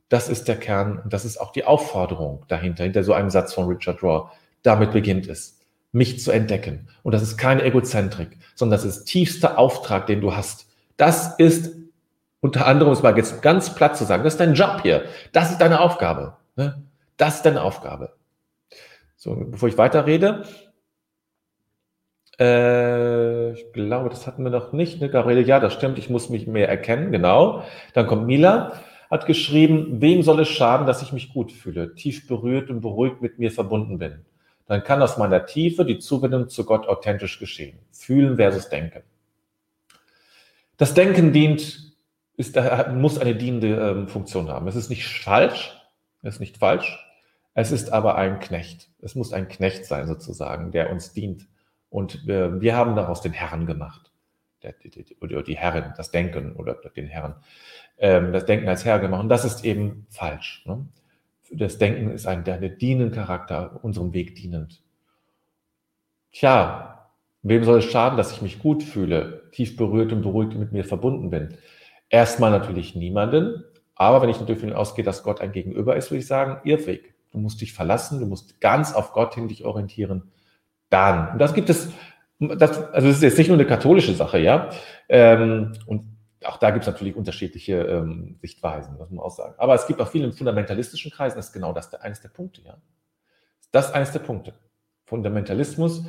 Das 0.09 0.29
ist 0.29 0.49
der 0.49 0.57
Kern 0.57 0.99
und 0.99 1.13
das 1.13 1.25
ist 1.25 1.41
auch 1.41 1.53
die 1.53 1.65
Aufforderung 1.65 2.45
dahinter, 2.49 2.83
hinter 2.83 3.05
so 3.05 3.13
einem 3.13 3.31
Satz 3.31 3.55
von 3.55 3.69
Richard 3.69 4.03
Raw. 4.03 4.31
Damit 4.65 4.91
beginnt 4.91 5.29
es, 5.29 5.61
mich 5.93 6.19
zu 6.19 6.33
entdecken. 6.33 6.89
Und 7.05 7.13
das 7.13 7.23
ist 7.23 7.37
keine 7.37 7.63
Egozentrik, 7.63 8.37
sondern 8.57 8.81
das 8.81 8.85
ist 8.85 9.05
tiefster 9.05 9.61
Auftrag, 9.61 10.09
den 10.09 10.21
du 10.21 10.35
hast. 10.35 10.67
Das 10.97 11.39
ist 11.39 11.73
unter 12.41 12.67
anderem, 12.67 12.89
um 12.89 12.95
es 12.95 13.05
mal 13.05 13.17
jetzt 13.17 13.41
ganz 13.41 13.73
platt 13.73 13.97
zu 13.97 14.05
sagen, 14.05 14.25
das 14.25 14.35
ist 14.35 14.41
dein 14.41 14.55
Job 14.55 14.81
hier. 14.83 15.05
Das 15.31 15.53
ist 15.53 15.59
deine 15.59 15.79
Aufgabe. 15.79 16.37
Ne? 16.57 16.83
Das 17.17 17.37
ist 17.37 17.43
deine 17.47 17.63
Aufgabe. 17.63 18.17
So, 19.17 19.37
bevor 19.37 19.69
ich 19.69 19.79
weiterrede, 19.79 20.43
äh, 22.41 23.53
ich 23.53 23.73
glaube, 23.73 24.09
das 24.09 24.27
hatten 24.27 24.43
wir 24.43 24.51
noch 24.51 24.73
nicht, 24.73 25.01
ne, 25.01 25.11
Gabriele? 25.11 25.43
Ja, 25.43 25.61
das 25.61 25.75
stimmt, 25.75 25.99
ich 25.99 26.11
muss 26.11 26.31
mich 26.31 26.47
mehr 26.47 26.69
erkennen, 26.69 27.13
genau. 27.13 27.65
Dann 27.93 28.07
kommt 28.07 28.27
Mila, 28.27 28.73
hat 29.11 29.27
geschrieben, 29.27 30.01
wem 30.01 30.23
soll 30.23 30.41
es 30.41 30.49
schaden, 30.49 30.87
dass 30.87 31.03
ich 31.03 31.13
mich 31.13 31.33
gut 31.33 31.53
fühle, 31.53 31.95
tief 31.95 32.27
berührt 32.27 32.71
und 32.71 32.81
beruhigt 32.81 33.21
mit 33.21 33.39
mir 33.39 33.51
verbunden 33.51 33.99
bin. 33.99 34.25
Dann 34.67 34.85
kann 34.85 35.03
aus 35.03 35.19
meiner 35.19 35.47
Tiefe 35.47 35.85
die 35.85 35.99
Zuwendung 35.99 36.49
zu 36.49 36.65
Gott 36.65 36.87
authentisch 36.87 37.39
geschehen. 37.41 37.79
Fühlen 37.91 38.37
versus 38.37 38.69
Denken. 38.69 39.03
Das 40.77 40.95
Denken 40.95 41.33
dient, 41.33 41.93
ist, 42.37 42.57
muss 42.95 43.19
eine 43.19 43.35
dienende 43.35 44.05
äh, 44.05 44.07
Funktion 44.07 44.49
haben. 44.49 44.67
Es 44.67 44.77
ist 44.77 44.89
nicht 44.89 45.07
falsch, 45.07 45.77
es 46.23 46.35
ist 46.35 46.41
nicht 46.41 46.57
falsch, 46.57 46.99
es 47.53 47.73
ist 47.73 47.93
aber 47.93 48.15
ein 48.15 48.41
Knecht. 48.41 48.89
Es 49.01 49.15
muss 49.15 49.33
ein 49.33 49.49
Knecht 49.49 49.85
sein 49.85 50.07
sozusagen, 50.07 50.71
der 50.71 50.91
uns 50.91 51.13
dient. 51.13 51.50
Und 51.91 52.29
äh, 52.29 52.61
wir 52.61 52.77
haben 52.77 52.95
daraus 52.97 53.21
den 53.21 53.33
Herrn 53.33 53.67
gemacht. 53.67 54.13
Der, 54.63 54.73
die, 54.73 54.91
die, 54.91 55.17
oder 55.21 55.43
die 55.43 55.57
Herren, 55.57 55.93
das 55.97 56.11
Denken 56.11 56.53
oder 56.53 56.75
den 56.75 57.07
Herren. 57.07 57.35
Ähm, 57.99 58.33
das 58.33 58.47
Denken 58.47 58.69
als 58.69 58.85
Herr 58.85 59.01
gemacht. 59.01 59.21
Und 59.21 59.29
das 59.29 59.45
ist 59.45 59.65
eben 59.65 60.07
falsch. 60.09 60.65
Ne? 60.67 60.87
Das 61.51 61.79
Denken 61.79 62.11
ist 62.11 62.27
ein, 62.27 62.45
der, 62.45 62.59
der 62.59 62.71
dienenden 62.71 63.13
Charakter, 63.13 63.81
unserem 63.83 64.15
Weg 64.15 64.37
dienend. 64.37 64.83
Tja, 66.33 67.11
wem 67.43 67.65
soll 67.65 67.81
es 67.81 67.87
schaden, 67.87 68.17
dass 68.17 68.33
ich 68.33 68.41
mich 68.41 68.61
gut 68.61 68.85
fühle, 68.85 69.51
tief 69.51 69.77
berührt 69.77 70.13
und 70.13 70.23
beruhigt 70.23 70.55
mit 70.55 70.71
mir 70.71 70.85
verbunden 70.85 71.31
bin? 71.31 71.57
Erstmal 72.09 72.53
natürlich 72.53 72.95
niemanden, 72.95 73.65
aber 73.97 74.23
wenn 74.23 74.29
ich 74.29 74.39
natürlich 74.39 74.63
davon 74.63 74.77
ausgehe, 74.77 75.05
dass 75.05 75.25
Gott 75.25 75.41
ein 75.41 75.53
Gegenüber 75.53 75.97
ist, 75.97 76.11
würde 76.11 76.21
ich 76.21 76.27
sagen, 76.27 76.61
Irrweg. 76.69 77.15
Du 77.33 77.39
musst 77.39 77.61
dich 77.61 77.73
verlassen, 77.73 78.21
du 78.21 78.27
musst 78.27 78.61
ganz 78.61 78.93
auf 78.93 79.13
Gott 79.13 79.35
hin 79.35 79.49
dich 79.49 79.65
orientieren 79.65 80.31
dann. 80.91 81.33
Und 81.33 81.39
das 81.39 81.55
gibt 81.55 81.71
es, 81.71 81.91
das, 82.39 82.93
also 82.93 83.09
das 83.09 83.17
ist 83.17 83.23
jetzt 83.23 83.39
nicht 83.39 83.49
nur 83.49 83.57
eine 83.57 83.67
katholische 83.67 84.13
Sache, 84.13 84.39
ja. 84.39 84.71
Ähm, 85.09 85.73
und 85.87 86.17
auch 86.45 86.57
da 86.57 86.71
gibt 86.71 86.85
es 86.85 86.87
natürlich 86.87 87.17
unterschiedliche 87.17 87.83
ähm, 87.83 88.37
Sichtweisen, 88.41 88.97
muss 88.97 89.11
man 89.11 89.21
auch 89.25 89.31
sagen. 89.31 89.55
Aber 89.59 89.75
es 89.75 89.87
gibt 89.87 90.01
auch 90.01 90.09
viele 90.09 90.27
in 90.27 90.33
fundamentalistischen 90.33 91.11
Kreisen, 91.11 91.37
das 91.37 91.47
ist 91.47 91.53
genau 91.53 91.73
das 91.73 91.91
der, 91.91 92.03
eines 92.03 92.21
der 92.21 92.29
Punkte, 92.29 92.63
ja. 92.63 92.77
Das 93.73 93.87
ist 93.87 93.95
eines 93.95 94.11
der 94.11 94.19
Punkte. 94.19 94.53
Fundamentalismus 95.07 96.05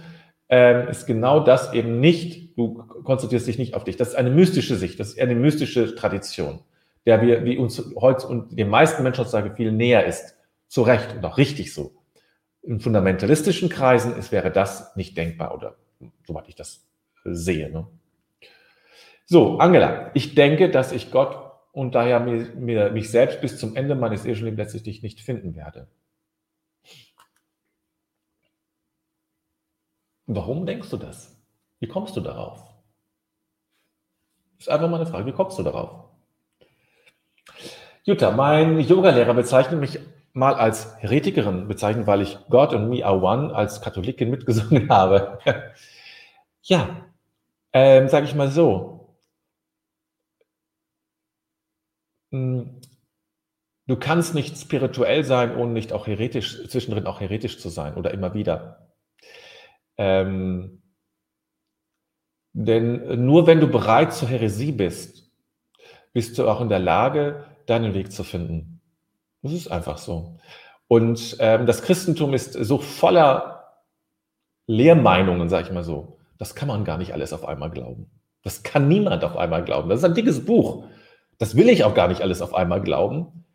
ähm, 0.50 0.88
ist 0.88 1.06
genau 1.06 1.42
das 1.42 1.74
eben 1.74 2.00
nicht, 2.00 2.58
du 2.58 2.84
konzentrierst 3.04 3.48
dich 3.48 3.60
nicht 3.60 3.76
auf 3.76 3.84
dich. 3.84 3.98
Das 3.98 4.10
ist 4.10 4.16
eine 4.16 4.32
mystische 4.32 4.76
Sicht, 4.76 5.00
das 5.00 5.10
ist 5.10 5.20
eine 5.20 5.36
mystische 5.36 5.96
Tradition, 5.96 6.60
der 7.06 7.22
wir, 7.22 7.46
wie 7.46 7.58
uns 7.58 7.84
heute 7.96 8.28
und 8.28 8.58
den 8.58 8.70
meisten 8.70 9.04
Menschen 9.04 9.22
heutzutage 9.22 9.56
viel 9.56 9.72
näher 9.72 10.06
ist. 10.06 10.36
Zu 10.68 10.84
Recht 10.84 11.14
und 11.16 11.26
auch 11.26 11.38
richtig 11.38 11.74
so 11.74 12.01
in 12.64 12.80
fundamentalistischen 12.80 13.70
Kreisen 13.70 14.16
ist, 14.16 14.32
wäre 14.32 14.52
das 14.52 14.96
nicht 14.96 15.18
denkbar 15.18 15.54
oder 15.56 15.76
soweit 16.26 16.48
ich 16.48 16.56
das 16.56 16.86
äh, 17.26 17.34
sehe. 17.34 17.72
Ne? 17.72 17.88
So, 19.26 19.60
Angela, 19.60 20.12
ich 20.14 20.36
denke, 20.36 20.70
dass 20.70 20.92
ich 20.92 21.12
Gott 21.12 21.52
und 21.72 21.96
daher 21.96 22.20
mir, 22.20 22.54
mir, 22.56 22.92
mich 22.92 23.10
selbst 23.10 23.42
bis 23.42 23.58
zum 23.58 23.76
Ende 23.76 23.96
meines 23.96 24.26
irdischen 24.26 24.46
Lebens 24.46 24.74
letztlich 24.74 25.02
nicht 25.04 25.22
finden 25.22 25.56
werde. 25.56 25.88
Warum 30.28 30.66
denkst 30.66 30.90
du 30.90 30.98
das? 30.98 31.36
Wie 31.80 31.88
kommst 31.88 32.16
du 32.16 32.22
darauf? 32.22 32.60
Das 34.58 34.68
ist 34.68 34.70
einfach 34.70 34.90
mal 34.90 34.98
eine 34.98 35.10
Frage. 35.10 35.26
Wie 35.26 35.32
kommst 35.32 35.58
du 35.58 35.64
darauf? 35.64 36.06
Jutta, 38.04 38.32
mein 38.32 38.80
Yogalehrer 38.80 39.34
bezeichnet 39.34 39.80
mich 39.80 40.00
mal 40.34 40.56
als 40.56 40.96
Heretikerin 41.00 41.68
bezeichnen, 41.68 42.08
weil 42.08 42.22
ich 42.22 42.38
God 42.50 42.74
and 42.74 42.90
Me 42.90 43.06
Are 43.06 43.22
One 43.22 43.54
als 43.54 43.82
Katholikin 43.82 44.30
mitgesungen 44.30 44.90
habe. 44.90 45.40
ja, 46.64 47.06
ähm, 47.74 48.08
sage 48.08 48.26
ich 48.26 48.36
mal 48.36 48.50
so. 48.52 49.18
Hm, 52.32 52.82
du 53.88 53.96
kannst 53.98 54.36
nicht 54.36 54.58
spirituell 54.58 55.24
sein, 55.24 55.56
ohne 55.56 55.74
nicht 55.74 55.94
auch 55.94 56.08
heretisch, 56.08 56.68
zwischendrin 56.68 57.08
auch 57.08 57.20
heretisch 57.20 57.60
zu 57.60 57.70
sein 57.70 57.96
oder 57.96 58.12
immer 58.12 58.34
wieder. 58.34 58.94
Ähm, 59.98 60.82
denn 62.54 63.26
nur 63.26 63.48
wenn 63.48 63.60
du 63.60 63.68
bereit 63.68 64.14
zur 64.14 64.28
Heresie 64.28 64.72
bist, 64.72 65.32
bist 66.14 66.38
du 66.38 66.48
auch 66.48 66.62
in 66.62 66.70
der 66.70 66.80
Lage, 66.80 67.46
deinen 67.66 67.94
Weg 67.94 68.12
zu 68.12 68.24
finden. 68.24 68.81
Das 69.42 69.54
ist 69.54 69.72
einfach 69.72 69.98
so. 69.98 70.38
Und 70.88 71.38
ähm, 71.40 71.66
das 71.66 71.84
Christentum 71.84 72.34
ist 72.34 72.54
so 72.54 72.78
voller 72.78 73.78
Lehrmeinungen, 74.68 75.50
sage 75.50 75.68
ich 75.68 75.74
mal 75.74 75.84
so. 75.84 76.20
Das 76.38 76.56
kann 76.56 76.68
man 76.68 76.84
gar 76.86 76.98
nicht 76.98 77.14
alles 77.14 77.34
auf 77.34 77.48
einmal 77.48 77.72
glauben. 77.72 78.10
Das 78.44 78.64
kann 78.64 78.88
niemand 78.88 79.24
auf 79.24 79.38
einmal 79.38 79.64
glauben. 79.64 79.90
Das 79.90 80.00
ist 80.00 80.06
ein 80.06 80.16
dickes 80.16 80.46
Buch. 80.46 80.86
Das 81.38 81.56
will 81.56 81.70
ich 81.70 81.84
auch 81.84 81.94
gar 81.94 82.08
nicht 82.08 82.22
alles 82.22 82.42
auf 82.42 82.54
einmal 82.54 82.82
glauben. 82.82 83.46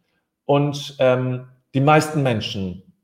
Und 0.44 0.96
ähm, 0.98 1.48
die 1.74 1.80
meisten 1.80 2.22
Menschen, 2.22 2.94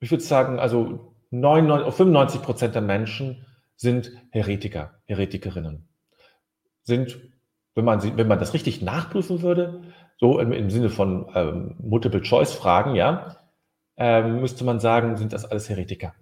ich 0.00 0.10
würde 0.10 0.22
sagen, 0.22 0.58
also 0.58 1.14
99, 1.30 1.94
95 1.94 2.42
Prozent 2.42 2.74
der 2.74 2.82
Menschen 2.82 3.46
sind 3.76 4.12
Heretiker, 4.30 5.00
Heretikerinnen. 5.04 5.88
Sind, 6.82 7.18
wenn 7.74 7.84
man, 7.84 8.16
wenn 8.16 8.28
man 8.28 8.38
das 8.38 8.54
richtig 8.54 8.82
nachprüfen 8.82 9.42
würde, 9.42 9.82
so 10.18 10.38
im, 10.38 10.52
im 10.52 10.70
Sinne 10.70 10.90
von 10.90 11.26
ähm, 11.34 11.76
Multiple-Choice-Fragen, 11.78 12.94
ja, 12.94 13.36
ähm, 13.96 14.40
müsste 14.40 14.64
man 14.64 14.80
sagen, 14.80 15.16
sind 15.16 15.32
das 15.32 15.44
alles 15.44 15.68
Heretiker. 15.68 16.14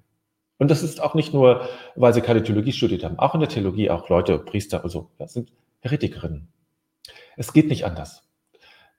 Und 0.58 0.70
das 0.70 0.82
ist 0.82 1.02
auch 1.02 1.14
nicht 1.14 1.34
nur, 1.34 1.68
weil 1.96 2.14
sie 2.14 2.20
keine 2.20 2.42
Theologie 2.42 2.72
studiert 2.72 3.04
haben, 3.04 3.18
auch 3.18 3.34
in 3.34 3.40
der 3.40 3.48
Theologie, 3.48 3.90
auch 3.90 4.08
Leute, 4.08 4.38
Priester, 4.38 4.84
also 4.84 5.10
das 5.18 5.32
sind 5.32 5.52
Heretikerinnen. 5.80 6.48
Es 7.36 7.52
geht 7.52 7.68
nicht 7.68 7.84
anders. 7.84 8.22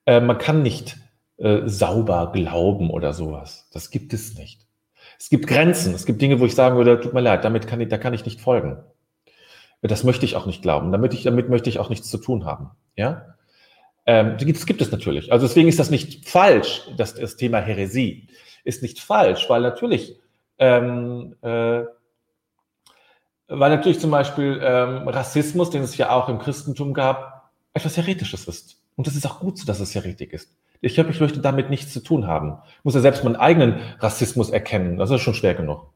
Äh, 0.06 0.20
man 0.20 0.38
kann 0.38 0.62
nicht 0.62 0.98
äh, 1.38 1.62
sauber 1.66 2.32
glauben 2.34 2.90
oder 2.90 3.14
sowas. 3.14 3.70
Das 3.72 3.90
gibt 3.90 4.14
es 4.14 4.38
nicht. 4.38 4.66
Es 5.18 5.30
gibt 5.30 5.48
Grenzen. 5.48 5.94
Es 5.94 6.06
gibt 6.06 6.22
Dinge, 6.22 6.40
wo 6.40 6.46
ich 6.46 6.56
sagen 6.56 6.78
würde, 6.78 7.00
tut 7.00 7.14
mir 7.14 7.22
leid, 7.22 7.46
damit 7.46 7.68
kann 7.68 7.82
ich, 7.82 7.90
da 7.90 7.98
kann 7.98 8.14
ich 8.14 8.26
nicht 8.26 8.42
folgen. 8.42 8.78
Das 9.82 10.04
möchte 10.04 10.26
ich 10.26 10.36
auch 10.36 10.46
nicht 10.46 10.62
glauben. 10.62 10.92
Damit, 10.92 11.14
ich, 11.14 11.24
damit 11.24 11.50
möchte 11.50 11.70
ich 11.70 11.80
auch 11.80 11.90
nichts 11.90 12.10
zu 12.10 12.18
tun 12.18 12.46
haben. 12.46 12.72
Ja? 12.96 13.36
Ähm, 14.06 14.38
das 14.38 14.66
gibt 14.66 14.82
es 14.82 14.92
natürlich. 14.92 15.32
Also 15.32 15.48
deswegen 15.48 15.68
ist 15.68 15.80
das 15.80 15.90
nicht 15.90 16.28
falsch, 16.28 16.82
das, 16.98 17.16
das 17.16 17.38
Thema 17.38 17.60
Häresie 17.60 18.28
ist 18.64 18.82
nicht 18.82 19.00
falsch, 19.00 19.50
weil 19.50 19.62
natürlich, 19.62 20.20
ähm, 20.58 21.36
äh, 21.42 21.84
weil 23.48 23.70
natürlich 23.70 24.00
zum 24.00 24.12
Beispiel 24.12 24.60
ähm, 24.62 25.08
Rassismus, 25.08 25.70
den 25.70 25.84
es 25.84 25.98
ja 25.98 26.12
auch 26.12 26.30
im 26.30 26.40
Christentum 26.40 26.94
gab, 26.94 27.52
etwas 27.74 27.98
Heretisches 27.98 28.48
ist. 28.48 28.82
Und 28.96 29.08
das 29.08 29.16
ist 29.16 29.26
auch 29.26 29.40
gut 29.40 29.58
so, 29.58 29.66
dass 29.66 29.80
es 29.80 29.94
Heretik 29.94 30.34
ist. 30.34 30.56
Ich, 30.82 30.98
hab, 31.00 31.10
ich 31.10 31.20
möchte 31.20 31.40
damit 31.40 31.70
nichts 31.70 31.94
zu 31.94 32.02
tun 32.02 32.28
haben. 32.28 32.58
Ich 32.80 32.86
muss 32.86 32.96
ja 32.96 33.02
selbst 33.02 33.24
meinen 33.24 33.36
eigenen 33.36 33.82
Rassismus 34.00 34.50
erkennen. 34.50 34.98
Das 34.98 35.12
ist 35.12 35.22
schon 35.22 35.34
schwer 35.34 35.56
genug. 35.56 35.90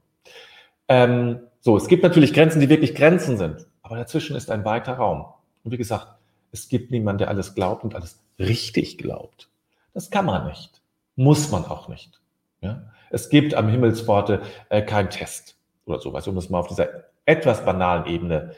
Ähm, 0.87 1.39
so, 1.59 1.77
es 1.77 1.87
gibt 1.87 2.03
natürlich 2.03 2.33
Grenzen, 2.33 2.59
die 2.59 2.69
wirklich 2.69 2.95
Grenzen 2.95 3.37
sind. 3.37 3.67
Aber 3.81 3.97
dazwischen 3.97 4.35
ist 4.35 4.51
ein 4.51 4.65
weiter 4.65 4.93
Raum. 4.93 5.25
Und 5.63 5.71
wie 5.71 5.77
gesagt, 5.77 6.07
es 6.51 6.69
gibt 6.69 6.91
niemanden, 6.91 7.19
der 7.19 7.27
alles 7.29 7.55
glaubt 7.55 7.83
und 7.83 7.95
alles 7.95 8.19
richtig 8.37 8.97
glaubt. 8.97 9.49
Das 9.93 10.09
kann 10.09 10.25
man 10.25 10.47
nicht. 10.47 10.81
Muss 11.15 11.51
man 11.51 11.65
auch 11.65 11.87
nicht. 11.89 12.19
Ja? 12.61 12.83
Es 13.09 13.29
gibt 13.29 13.53
am 13.53 13.67
Himmelspforte 13.67 14.41
äh, 14.69 14.81
keinen 14.81 15.09
Test 15.09 15.55
oder 15.85 15.99
sowas, 15.99 16.27
um 16.27 16.37
es 16.37 16.49
mal 16.49 16.59
auf 16.59 16.67
dieser 16.67 16.87
etwas 17.25 17.65
banalen 17.65 18.05
Ebene 18.05 18.55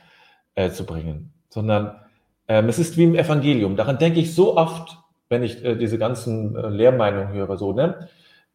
äh, 0.56 0.70
zu 0.70 0.86
bringen, 0.86 1.34
sondern 1.50 1.96
ähm, 2.48 2.70
es 2.70 2.80
ist 2.80 2.98
wie 2.98 3.04
im 3.04 3.16
Evangelium. 3.16 3.76
Daran 3.76 3.98
denke 3.98 4.20
ich 4.20 4.36
so 4.36 4.58
oft, 4.58 4.98
wenn 5.30 5.44
ich 5.44 5.64
äh, 5.64 5.76
diese 5.76 5.98
ganzen 5.98 6.56
äh, 6.56 6.70
Lehrmeinungen 6.70 7.34
höre, 7.34 7.58
so, 7.58 7.74
ne? 7.74 8.10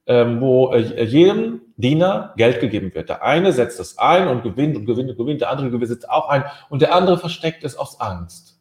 Ähm, 0.09 0.41
wo 0.41 0.73
äh, 0.73 1.03
jedem 1.03 1.63
Diener 1.77 2.33
Geld 2.37 2.61
gegeben 2.61 2.95
wird. 2.95 3.09
Der 3.09 3.25
eine 3.25 3.53
setzt 3.53 3.81
es 3.81 3.99
ein 3.99 4.29
und 4.29 4.45
gewinnt 4.45 4.77
und 4.77 4.87
gewinnt 4.87 5.11
und 5.11 5.17
gewinnt, 5.17 5.41
der 5.41 5.51
andere 5.51 5.85
setzt 5.85 6.09
auch 6.09 6.29
ein 6.29 6.45
und 6.69 6.81
der 6.81 6.95
andere 6.95 7.19
versteckt 7.19 7.65
es 7.65 7.77
aus 7.77 8.01
Angst. 8.01 8.56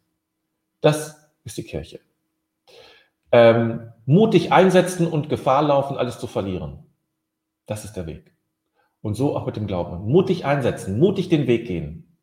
Das 0.86 1.32
ist 1.43 1.58
die 1.58 1.63
Kirche. 1.63 2.00
Ähm, 3.32 3.91
mutig 4.06 4.52
einsetzen 4.52 5.08
und 5.08 5.30
Gefahr 5.30 5.63
laufen, 5.63 5.98
alles 5.98 6.19
zu 6.19 6.28
verlieren. 6.28 6.86
Das 7.65 7.86
ist 7.86 7.93
der 7.93 8.06
Weg. 8.06 8.38
Und 9.02 9.15
so 9.15 9.36
auch 9.36 9.48
mit 9.48 9.56
dem 9.56 9.65
Glauben. 9.65 10.08
Mutig 10.08 10.45
einsetzen, 10.45 11.00
mutig 11.00 11.28
den 11.28 11.48
Weg 11.48 11.65
gehen. 11.65 12.19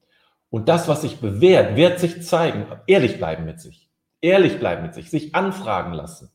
Und 0.48 0.68
das, 0.68 0.86
was 0.86 1.00
sich 1.00 1.18
bewährt, 1.18 1.74
wird 1.74 1.98
sich 1.98 2.22
zeigen. 2.22 2.66
Ehrlich 2.86 3.16
bleiben 3.16 3.46
mit 3.46 3.60
sich. 3.60 3.90
Ehrlich 4.20 4.60
bleiben 4.60 4.82
mit 4.82 4.94
sich. 4.94 5.10
Sich 5.10 5.34
anfragen 5.34 5.92
lassen. 5.92 6.30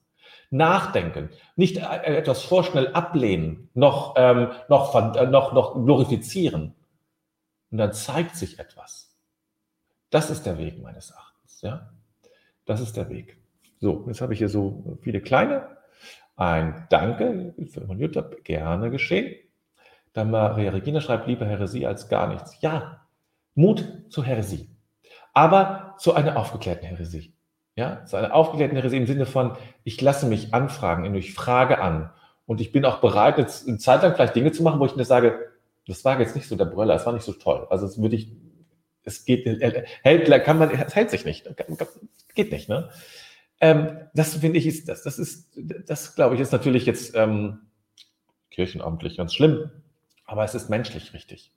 Nachdenken. 0.49 1.29
Nicht 1.55 1.77
äh, 1.77 2.17
etwas 2.17 2.43
vorschnell 2.43 2.91
ablehnen, 2.91 3.69
noch, 3.73 4.15
ähm, 4.17 4.51
noch, 4.67 4.93
äh, 5.15 5.27
noch, 5.27 5.53
noch 5.53 5.75
glorifizieren. 5.75 6.75
Und 7.71 7.77
dann 7.77 7.93
zeigt 7.93 8.35
sich 8.35 8.59
etwas. 8.59 9.15
Das 10.09 10.29
ist 10.29 10.45
der 10.45 10.57
Weg 10.57 10.81
meines 10.81 11.11
Erachtens. 11.11 11.61
Ja? 11.61 11.89
Das 12.67 12.81
ist 12.81 12.95
der 12.95 13.09
Weg. 13.09 13.37
So, 13.79 14.03
jetzt 14.07 14.21
habe 14.21 14.33
ich 14.33 14.39
hier 14.39 14.49
so 14.49 14.97
viele 15.01 15.21
kleine. 15.21 15.67
Ein 16.35 16.85
Danke 16.89 17.55
für 17.65 17.91
Jutta, 17.95 18.29
gerne 18.43 18.91
geschehen. 18.91 19.35
Dann 20.13 20.29
Maria 20.29 20.71
Regina 20.71 21.01
schreibt, 21.01 21.27
lieber 21.27 21.45
Heresie 21.45 21.87
als 21.87 22.09
gar 22.09 22.27
nichts. 22.27 22.57
Ja, 22.61 23.07
Mut 23.55 23.87
zur 24.09 24.23
Heresie. 24.23 24.69
Aber 25.33 25.95
zu 25.97 26.13
einer 26.13 26.37
aufgeklärten 26.37 26.87
Heresie. 26.87 27.33
Ja, 27.75 28.05
zu 28.05 28.17
einer 28.17 28.33
aufgeklärten 28.33 28.75
Heresie 28.75 28.97
im 28.97 29.07
Sinne 29.07 29.25
von, 29.25 29.55
ich 29.83 30.01
lasse 30.01 30.27
mich 30.27 30.53
anfragen, 30.53 31.13
ich 31.15 31.33
frage 31.33 31.79
an. 31.79 32.11
Und 32.45 32.61
ich 32.61 32.71
bin 32.71 32.85
auch 32.85 32.99
bereit, 32.99 33.37
jetzt 33.37 33.67
eine 33.67 33.77
Zeit 33.77 34.01
lang 34.03 34.15
vielleicht 34.15 34.35
Dinge 34.35 34.51
zu 34.51 34.63
machen, 34.63 34.79
wo 34.79 34.85
ich 34.85 34.95
mir 34.95 35.05
sage, 35.05 35.51
das 35.87 36.03
war 36.03 36.19
jetzt 36.19 36.35
nicht 36.35 36.47
so 36.47 36.55
der 36.55 36.65
Brüller, 36.65 36.95
es 36.95 37.05
war 37.05 37.13
nicht 37.13 37.25
so 37.25 37.33
toll. 37.33 37.67
Also 37.69 37.85
es 37.85 38.01
würde 38.01 38.15
ich, 38.15 38.31
es 39.07 39.25
geht, 39.25 39.45
hält, 40.03 40.43
kann 40.43 40.59
man, 40.59 40.69
es 40.69 40.95
hält 40.95 41.09
sich 41.09 41.25
nicht. 41.25 41.49
Geht 42.35 42.51
nicht, 42.51 42.69
ne? 42.69 42.89
Ähm, 43.59 43.97
das 44.13 44.35
finde 44.35 44.59
ich 44.59 44.67
ist, 44.67 44.87
das, 44.87 45.01
das 45.01 45.17
ist, 45.17 45.57
das 45.87 46.13
glaube 46.13 46.35
ich 46.35 46.41
ist 46.41 46.51
natürlich 46.51 46.85
jetzt 46.85 47.15
ähm, 47.15 47.61
kirchenamtlich 48.51 49.17
ganz 49.17 49.33
schlimm, 49.33 49.71
aber 50.25 50.43
es 50.43 50.53
ist 50.53 50.69
menschlich 50.69 51.13
richtig. 51.13 51.51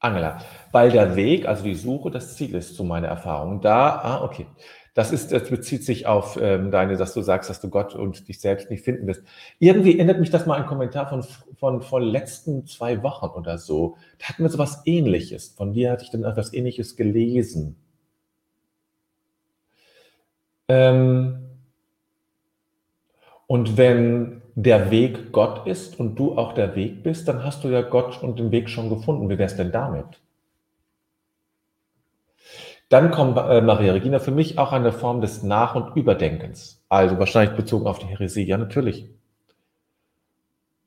Angela, 0.00 0.44
weil 0.70 0.90
der 0.90 1.16
Weg, 1.16 1.46
also 1.46 1.64
die 1.64 1.74
Suche, 1.74 2.10
das 2.10 2.36
Ziel 2.36 2.54
ist, 2.54 2.76
zu 2.76 2.84
meiner 2.84 3.08
Erfahrung. 3.08 3.62
Da, 3.62 3.96
ah, 3.96 4.22
okay. 4.22 4.46
Das 4.94 5.10
ist, 5.10 5.32
das 5.32 5.50
bezieht 5.50 5.84
sich 5.84 6.06
auf 6.06 6.38
ähm, 6.40 6.70
deine, 6.70 6.96
dass 6.96 7.14
du 7.14 7.20
sagst, 7.20 7.50
dass 7.50 7.60
du 7.60 7.68
Gott 7.68 7.96
und 7.96 8.28
dich 8.28 8.40
selbst 8.40 8.70
nicht 8.70 8.84
finden 8.84 9.08
wirst. 9.08 9.22
Irgendwie 9.58 9.98
erinnert 9.98 10.20
mich 10.20 10.30
das 10.30 10.46
mal 10.46 10.60
ein 10.60 10.66
Kommentar 10.66 11.08
von, 11.08 11.24
von, 11.58 11.82
von 11.82 12.02
letzten 12.02 12.64
zwei 12.66 13.02
Wochen 13.02 13.26
oder 13.26 13.58
so. 13.58 13.96
Da 14.18 14.28
hatten 14.28 14.44
wir 14.44 14.50
so 14.50 14.58
was 14.58 14.86
Ähnliches. 14.86 15.48
Von 15.48 15.72
dir 15.72 15.90
hatte 15.90 16.04
ich 16.04 16.10
dann 16.10 16.22
etwas 16.22 16.52
Ähnliches 16.54 16.94
gelesen. 16.94 17.76
Ähm, 20.68 21.44
und 23.48 23.76
wenn 23.76 24.42
der 24.54 24.92
Weg 24.92 25.32
Gott 25.32 25.66
ist 25.66 25.98
und 25.98 26.14
du 26.16 26.38
auch 26.38 26.52
der 26.52 26.76
Weg 26.76 27.02
bist, 27.02 27.26
dann 27.26 27.42
hast 27.42 27.64
du 27.64 27.68
ja 27.68 27.82
Gott 27.82 28.22
und 28.22 28.38
den 28.38 28.52
Weg 28.52 28.70
schon 28.70 28.88
gefunden. 28.88 29.28
Wie 29.28 29.38
wäre 29.38 29.50
es 29.50 29.56
denn 29.56 29.72
damit? 29.72 30.20
Dann 32.88 33.10
kommt 33.10 33.36
äh, 33.38 33.60
Maria 33.60 33.92
Regina 33.92 34.18
für 34.18 34.30
mich 34.30 34.58
auch 34.58 34.72
eine 34.72 34.92
Form 34.92 35.20
des 35.20 35.42
Nach- 35.42 35.74
und 35.74 35.96
Überdenkens. 35.96 36.84
Also 36.88 37.18
wahrscheinlich 37.18 37.56
bezogen 37.56 37.86
auf 37.86 37.98
die 37.98 38.06
Heresie. 38.06 38.44
Ja, 38.44 38.58
natürlich. 38.58 39.08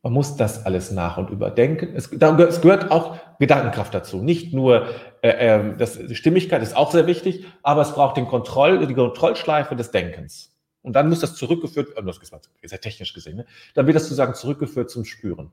Man 0.03 0.13
muss 0.13 0.37
das 0.37 0.65
alles 0.65 0.91
nach- 0.91 1.17
und 1.17 1.31
überdenken. 1.31 1.93
Es, 1.95 2.07
es 2.11 2.61
gehört 2.61 2.91
auch 2.91 3.17
Gedankenkraft 3.39 3.93
dazu. 3.93 4.21
Nicht 4.21 4.53
nur 4.53 4.85
äh, 5.21 5.29
äh, 5.29 5.77
das, 5.77 5.97
die 5.97 6.15
Stimmigkeit 6.15 6.61
ist 6.61 6.77
auch 6.77 6.91
sehr 6.91 7.07
wichtig, 7.07 7.45
aber 7.63 7.81
es 7.81 7.93
braucht 7.93 8.15
den 8.15 8.27
Kontroll, 8.27 8.85
die 8.87 8.93
Kontrollschleife 8.93 9.75
des 9.75 9.91
Denkens. 9.91 10.55
Und 10.81 10.93
dann 10.93 11.09
muss 11.09 11.19
das 11.19 11.35
zurückgeführt, 11.35 11.97
äh, 11.97 12.03
das 12.03 12.19
ist 12.19 12.69
sehr 12.69 12.79
technisch 12.79 13.13
gesehen, 13.13 13.37
ne? 13.37 13.45
dann 13.73 13.87
wird 13.87 13.95
das 13.95 14.03
sozusagen 14.03 14.35
zurückgeführt 14.35 14.89
zum 14.89 15.03
Spüren. 15.03 15.51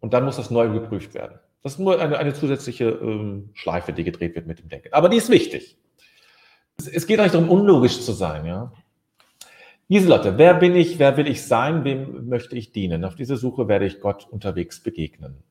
Und 0.00 0.14
dann 0.14 0.24
muss 0.24 0.36
das 0.36 0.50
neu 0.50 0.70
geprüft 0.70 1.12
werden. 1.12 1.38
Das 1.62 1.72
ist 1.72 1.78
nur 1.78 2.00
eine, 2.00 2.18
eine 2.18 2.32
zusätzliche 2.32 2.88
ähm, 2.88 3.50
Schleife, 3.54 3.92
die 3.92 4.04
gedreht 4.04 4.34
wird 4.34 4.46
mit 4.46 4.60
dem 4.60 4.68
Denken. 4.68 4.92
Aber 4.92 5.08
die 5.08 5.18
ist 5.18 5.28
wichtig. 5.28 5.76
Es, 6.78 6.88
es 6.88 7.06
geht 7.06 7.20
nicht 7.20 7.34
darum, 7.34 7.50
unlogisch 7.50 8.00
zu 8.00 8.12
sein. 8.12 8.46
Ja? 8.46 8.72
Lieselotte, 9.88 10.38
wer 10.38 10.54
bin 10.54 10.74
ich, 10.74 10.98
wer 10.98 11.16
will 11.16 11.28
ich 11.28 11.44
sein, 11.44 11.84
wem 11.84 12.28
möchte 12.28 12.56
ich 12.56 12.72
dienen? 12.72 13.04
Auf 13.04 13.16
diese 13.16 13.36
Suche 13.36 13.68
werde 13.68 13.86
ich 13.86 14.00
Gott 14.00 14.26
unterwegs 14.30 14.82
begegnen. 14.82 15.42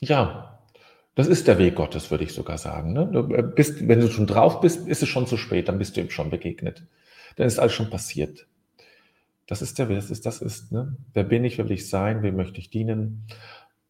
Ja, 0.00 0.54
das 1.14 1.28
ist 1.28 1.46
der 1.46 1.58
Weg 1.58 1.76
Gottes, 1.76 2.10
würde 2.10 2.24
ich 2.24 2.32
sogar 2.32 2.58
sagen. 2.58 2.92
Ne? 2.92 3.06
Du 3.06 3.34
äh, 3.34 3.42
bist, 3.42 3.86
wenn 3.86 4.00
du 4.00 4.10
schon 4.10 4.26
drauf 4.26 4.60
bist, 4.60 4.88
ist 4.88 5.02
es 5.02 5.08
schon 5.08 5.26
zu 5.26 5.36
spät, 5.36 5.68
dann 5.68 5.78
bist 5.78 5.96
du 5.96 6.00
ihm 6.00 6.10
schon 6.10 6.30
begegnet. 6.30 6.84
Dann 7.36 7.46
ist 7.46 7.58
alles 7.58 7.72
schon 7.72 7.90
passiert. 7.90 8.46
Das 9.46 9.62
ist 9.62 9.78
der, 9.78 9.86
das 9.86 10.10
ist, 10.10 10.24
das 10.26 10.40
ist, 10.40 10.72
ne? 10.72 10.96
Wer 11.12 11.24
bin 11.24 11.44
ich, 11.44 11.58
wer 11.58 11.66
will 11.66 11.74
ich 11.76 11.88
sein, 11.88 12.22
wem 12.22 12.36
möchte 12.36 12.58
ich 12.58 12.70
dienen? 12.70 13.26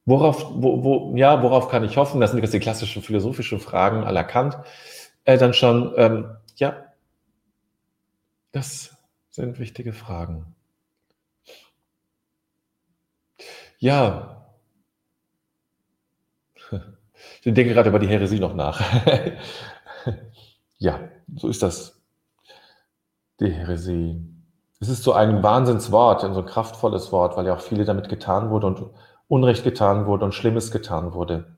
Worauf, 0.07 0.45
wo, 0.51 0.85
wo, 0.85 1.17
ja, 1.17 1.43
worauf 1.43 1.69
kann 1.69 1.85
ich 1.85 1.97
hoffen? 1.97 2.21
Das 2.21 2.33
sind 2.33 2.43
jetzt 2.43 2.53
die 2.53 2.61
klassischen 2.61 3.03
philosophischen 3.03 3.61
Fragen 3.61 4.03
la 4.03 4.25
Kant. 4.25 4.59
Äh, 5.25 5.39
dann 5.39 5.55
schon, 5.55 5.95
ähm, 5.97 6.37
ja, 6.57 6.93
das 8.53 8.97
sind 9.31 9.59
wichtige 9.59 9.93
Fragen. 9.93 10.55
Ja, 13.79 14.47
ich 17.43 17.55
denke 17.55 17.73
gerade 17.73 17.89
über 17.89 17.99
die 17.99 18.09
Heresie 18.09 18.41
noch 18.41 18.55
nach. 18.55 18.81
ja, 20.79 21.09
so 21.35 21.49
ist 21.49 21.63
das. 21.63 22.01
Die 23.41 23.51
Heresie. 23.51 24.34
Es 24.85 24.91
ist 24.91 25.03
so 25.03 25.15
ein 25.15 25.43
Wahnsinnswort, 25.43 26.21
so 26.21 26.27
ein 26.27 26.45
kraftvolles 26.45 27.11
Wort, 27.11 27.39
weil 27.39 27.47
ja 27.47 27.55
auch 27.55 27.61
viele 27.63 27.87
damit 27.87 28.11
getan 28.11 28.51
wurde 28.51 28.67
und 28.67 28.91
Unrecht 29.29 29.65
getan 29.65 30.05
wurde 30.05 30.27
und 30.27 30.35
Schlimmes 30.35 30.71
getan 30.71 31.15
wurde. 31.15 31.57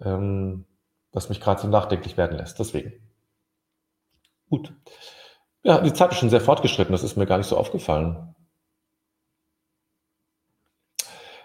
Ähm, 0.00 0.66
was 1.12 1.28
mich 1.28 1.40
gerade 1.40 1.60
so 1.62 1.68
nachdenklich 1.68 2.16
werden 2.16 2.36
lässt. 2.36 2.58
Deswegen. 2.58 2.94
Gut. 4.50 4.72
Ja, 5.62 5.80
die 5.80 5.92
Zeit 5.92 6.10
ist 6.10 6.18
schon 6.18 6.30
sehr 6.30 6.40
fortgeschritten, 6.40 6.90
das 6.90 7.04
ist 7.04 7.16
mir 7.16 7.26
gar 7.26 7.38
nicht 7.38 7.46
so 7.46 7.56
aufgefallen. 7.56 8.34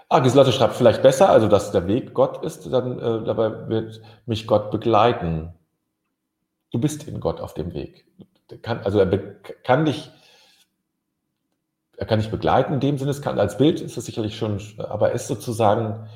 Ah, 0.09 0.19
Giselotte 0.19 0.51
schreibt 0.51 0.73
vielleicht 0.73 1.03
besser, 1.03 1.29
also 1.29 1.47
dass 1.47 1.71
der 1.71 1.85
Weg 1.85 2.15
Gott 2.15 2.43
ist, 2.43 2.73
dann 2.73 2.97
äh, 2.97 3.23
dabei 3.23 3.69
wird 3.69 4.01
mich 4.25 4.47
Gott 4.47 4.71
begleiten. 4.71 5.53
Du 6.71 6.79
bist 6.79 7.07
in 7.07 7.19
Gott 7.19 7.39
auf 7.39 7.53
dem 7.53 7.75
Weg. 7.75 8.07
Kann, 8.63 8.79
also 8.79 8.99
er 8.99 9.35
kann 9.63 9.85
dich, 9.85 10.11
kann 12.05 12.19
dich 12.19 12.31
begleiten 12.31 12.73
in 12.73 12.79
dem 12.79 12.97
Sinne, 12.97 13.11
es 13.11 13.21
kann 13.21 13.39
als 13.39 13.57
Bild 13.57 13.81
ist 13.81 13.97
es 13.97 14.05
sicherlich 14.05 14.37
schon, 14.37 14.59
aber 14.77 15.09
er 15.09 15.15
ist 15.15 15.27
sozusagen, 15.27 16.07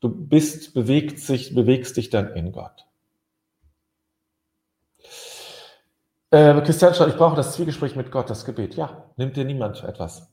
du 0.00 0.08
bist, 0.08 0.74
bewegt 0.74 1.18
sich, 1.20 1.54
bewegst 1.54 1.96
dich 1.96 2.10
dann 2.10 2.34
in 2.34 2.52
Gott. 2.52 2.86
Äh, 6.30 6.60
Christian 6.62 6.94
schreibt, 6.94 7.12
ich 7.12 7.16
brauche 7.16 7.36
das 7.36 7.52
Zwiegespräch 7.54 7.96
mit 7.96 8.10
Gott, 8.10 8.28
das 8.28 8.44
Gebet. 8.44 8.74
Ja, 8.74 9.04
nimmt 9.16 9.36
dir 9.36 9.44
niemand 9.44 9.82
etwas. 9.84 10.32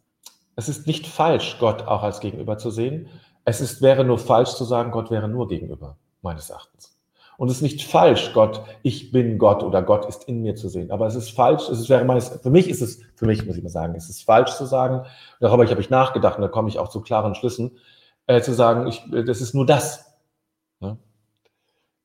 Es 0.55 0.69
ist 0.69 0.87
nicht 0.87 1.07
falsch, 1.07 1.57
Gott 1.59 1.83
auch 1.83 2.03
als 2.03 2.19
Gegenüber 2.19 2.57
zu 2.57 2.71
sehen. 2.71 3.09
Es 3.45 3.61
ist, 3.61 3.81
wäre 3.81 4.03
nur 4.03 4.19
falsch 4.19 4.53
zu 4.55 4.65
sagen, 4.65 4.91
Gott 4.91 5.11
wäre 5.11 5.27
nur 5.27 5.47
Gegenüber, 5.47 5.97
meines 6.21 6.49
Erachtens. 6.49 6.92
Und 7.37 7.49
es 7.49 7.57
ist 7.57 7.61
nicht 7.61 7.83
falsch, 7.83 8.31
Gott, 8.33 8.61
ich 8.83 9.11
bin 9.11 9.37
Gott 9.37 9.63
oder 9.63 9.81
Gott 9.81 10.05
ist 10.05 10.25
in 10.25 10.41
mir 10.41 10.55
zu 10.55 10.69
sehen. 10.69 10.91
Aber 10.91 11.07
es 11.07 11.15
ist 11.15 11.31
falsch, 11.31 11.67
es 11.69 11.89
wäre 11.89 12.05
meines, 12.05 12.29
für 12.29 12.49
mich 12.49 12.69
ist 12.69 12.81
es, 12.81 13.01
für 13.15 13.25
mich 13.25 13.45
muss 13.45 13.57
ich 13.57 13.63
mal 13.63 13.69
sagen, 13.69 13.95
es 13.95 14.09
ist 14.09 14.23
falsch 14.23 14.55
zu 14.55 14.65
sagen, 14.65 15.05
darüber 15.39 15.67
habe 15.67 15.81
ich 15.81 15.89
nachgedacht 15.89 16.37
und 16.37 16.43
da 16.43 16.47
komme 16.47 16.69
ich 16.69 16.79
auch 16.79 16.89
zu 16.89 17.01
klaren 17.01 17.35
Schlüssen, 17.35 17.77
äh, 18.27 18.41
zu 18.41 18.53
sagen, 18.53 18.87
ich, 18.87 19.03
das 19.25 19.41
ist 19.41 19.53
nur 19.53 19.65
das. 19.65 20.13
Ne? 20.79 20.97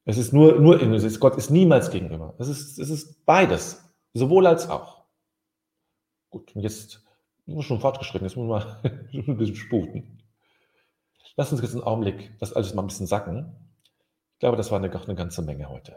Es 0.05 0.17
ist 0.17 0.33
nur, 0.33 0.59
nur 0.59 0.81
in, 0.81 0.95
es 0.95 1.05
ist, 1.05 1.21
Gott 1.21 1.37
ist 1.37 1.51
niemals 1.51 1.91
gegenüber. 1.91 2.35
Es 2.39 2.49
ist, 2.49 2.79
es 2.79 2.89
ist 2.89 3.25
beides, 3.27 3.85
sowohl 4.15 4.47
als 4.47 4.71
auch. 4.71 5.05
Gut, 6.31 6.55
und 6.57 6.63
jetzt 6.63 7.03
sind 7.47 7.63
schon 7.63 7.81
fortgeschritten, 7.81 8.27
jetzt 8.27 8.37
muss 8.37 8.49
man 8.49 8.63
mal 8.83 9.25
ein 9.29 9.37
bisschen 9.37 9.57
sputen. 9.57 10.23
Lass 11.37 11.53
uns 11.53 11.63
jetzt 11.63 11.75
einen 11.75 11.85
Augenblick 11.85 12.33
das 12.41 12.53
alles 12.53 12.75
mal 12.75 12.83
ein 12.83 12.89
bisschen 12.89 13.07
sacken. 13.07 13.55
Ich 14.39 14.41
glaube, 14.41 14.57
das 14.57 14.71
war 14.71 14.79
eine, 14.79 14.89
eine 14.95 15.17
ganze 15.17 15.43
Menge 15.43 15.69
heute. 15.69 15.97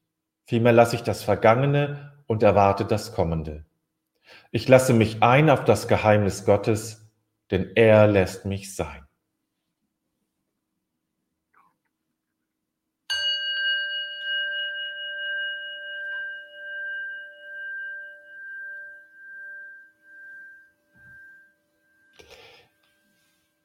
Vielmehr 0.51 0.73
lasse 0.73 0.97
ich 0.97 1.03
das 1.03 1.23
Vergangene 1.23 2.11
und 2.27 2.43
erwarte 2.43 2.83
das 2.83 3.13
Kommende. 3.13 3.63
Ich 4.51 4.67
lasse 4.67 4.93
mich 4.93 5.23
ein 5.23 5.49
auf 5.49 5.63
das 5.63 5.87
Geheimnis 5.87 6.43
Gottes, 6.43 7.09
denn 7.51 7.71
er 7.75 8.05
lässt 8.07 8.43
mich 8.43 8.75
sein. 8.75 9.05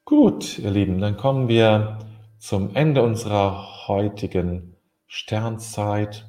Gut, 0.05 0.57
ihr 0.57 0.71
Lieben, 0.71 1.01
dann 1.01 1.17
kommen 1.17 1.49
wir 1.49 1.99
zum 2.39 2.73
Ende 2.77 3.01
unserer 3.03 3.89
heutigen 3.89 4.77
Sternzeit. 5.05 6.25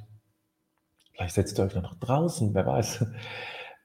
Vielleicht 1.19 1.35
setzt 1.35 1.59
ihr 1.59 1.65
euch 1.65 1.75
noch 1.75 1.99
draußen, 1.99 2.55
wer 2.55 2.65
weiß. 2.65 3.05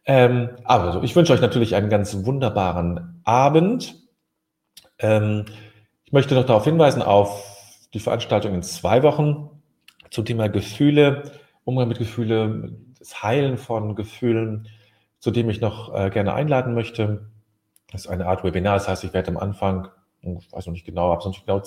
Ähm, 0.06 0.50
also, 0.65 1.02
ich 1.02 1.15
wünsche 1.15 1.32
euch 1.32 1.39
natürlich 1.39 1.76
einen 1.76 1.89
ganz 1.89 2.26
wunderbaren 2.26 3.22
Abend. 3.24 3.96
Ähm, 5.00 5.46
ich 6.04 6.12
möchte 6.12 6.36
noch 6.36 6.46
darauf 6.46 6.65
hinweisen 6.65 7.02
auf 7.02 7.88
die 7.93 8.02
Veranstaltung 8.02 8.54
in 8.54 8.63
zwei 8.63 9.02
Wochen 9.02 9.50
zum 10.12 10.26
Thema 10.26 10.50
Gefühle, 10.50 11.32
Umgang 11.63 11.88
mit 11.88 12.00
Gefühlen, 12.00 12.93
das 13.00 13.24
Heilen 13.24 13.58
von 13.58 13.96
Gefühlen, 13.96 14.67
zu 15.19 15.32
dem 15.32 15.50
ich 15.50 15.62
noch 15.62 15.96
äh, 15.96 16.10
gerne 16.10 16.34
einladen 16.34 16.74
möchte. 16.74 17.32
Das 17.91 18.02
ist 18.02 18.08
eine 18.08 18.26
Art 18.28 18.43
Webinar, 18.43 18.74
das 18.74 18.89
heißt, 18.89 19.06
ich 19.06 19.13
werde 19.13 19.30
am 19.30 19.38
Anfang 19.38 19.88
ich 20.22 20.52
weiß 20.52 20.65
noch 20.65 20.74
nicht 20.74 20.86
genau, 20.86 21.12
habe 21.12 21.19
es 21.19 21.26
noch 21.26 21.32
nicht 21.32 21.46
genau, 21.46 21.62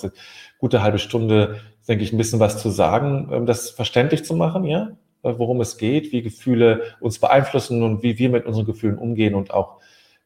gute 0.59 0.81
halbe 0.81 0.99
Stunde, 0.99 1.59
denke 1.87 2.03
ich, 2.03 2.13
ein 2.13 2.17
bisschen 2.17 2.39
was 2.39 2.61
zu 2.61 2.69
sagen, 2.69 3.29
ähm, 3.31 3.45
das 3.45 3.71
verständlich 3.71 4.25
zu 4.25 4.35
machen, 4.35 4.63
ja, 4.63 4.91
worum 5.21 5.61
es 5.61 5.77
geht, 5.77 6.11
wie 6.11 6.21
Gefühle 6.21 6.83
uns 6.99 7.19
beeinflussen 7.19 7.83
und 7.83 8.03
wie 8.03 8.17
wir 8.17 8.29
mit 8.29 8.45
unseren 8.45 8.65
Gefühlen 8.65 8.97
umgehen 8.97 9.35
und 9.35 9.51
auch 9.51 9.79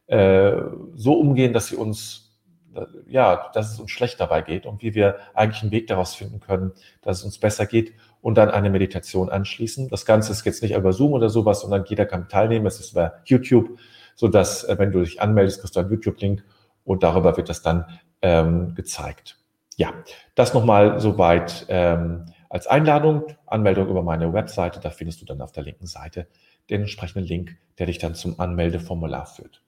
äh, 0.06 0.52
so 0.94 1.14
umgehen, 1.14 1.52
dass 1.52 1.68
sie 1.68 1.76
uns, 1.76 2.36
äh, 2.74 2.84
ja, 3.06 3.50
dass 3.54 3.72
es 3.72 3.80
uns 3.80 3.90
schlecht 3.90 4.20
dabei 4.20 4.42
geht 4.42 4.66
und 4.66 4.82
wie 4.82 4.94
wir 4.94 5.16
eigentlich 5.34 5.62
einen 5.62 5.72
Weg 5.72 5.86
daraus 5.86 6.14
finden 6.14 6.40
können, 6.40 6.72
dass 7.00 7.18
es 7.18 7.24
uns 7.24 7.38
besser 7.38 7.66
geht 7.66 7.92
und 8.20 8.36
dann 8.36 8.50
eine 8.50 8.70
Meditation 8.70 9.30
anschließen. 9.30 9.88
Das 9.88 10.04
Ganze 10.06 10.32
ist 10.32 10.44
jetzt 10.44 10.62
nicht 10.62 10.74
über 10.74 10.92
Zoom 10.92 11.12
oder 11.12 11.28
sowas, 11.28 11.60
sondern 11.60 11.84
jeder 11.86 12.06
kann 12.06 12.28
teilnehmen. 12.28 12.66
Es 12.66 12.80
ist 12.80 12.92
über 12.92 13.20
YouTube, 13.24 13.78
so 14.14 14.28
dass, 14.28 14.64
äh, 14.64 14.78
wenn 14.78 14.92
du 14.92 15.00
dich 15.00 15.20
anmeldest, 15.20 15.60
kriegst 15.60 15.76
du 15.76 15.80
einen 15.80 15.90
YouTube-Link 15.90 16.44
und 16.84 17.02
darüber 17.02 17.36
wird 17.36 17.48
das 17.48 17.62
dann 17.62 17.86
ähm, 18.22 18.74
gezeigt. 18.74 19.38
Ja, 19.76 19.92
das 20.34 20.54
nochmal 20.54 21.00
soweit 21.00 21.66
ähm, 21.68 22.26
als 22.52 22.66
Einladung, 22.66 23.24
Anmeldung 23.46 23.88
über 23.88 24.02
meine 24.02 24.34
Webseite, 24.34 24.78
da 24.78 24.90
findest 24.90 25.22
du 25.22 25.24
dann 25.24 25.40
auf 25.40 25.52
der 25.52 25.62
linken 25.62 25.86
Seite 25.86 26.26
den 26.68 26.82
entsprechenden 26.82 27.26
Link, 27.26 27.56
der 27.78 27.86
dich 27.86 27.96
dann 27.96 28.14
zum 28.14 28.38
Anmeldeformular 28.38 29.24
führt. 29.24 29.62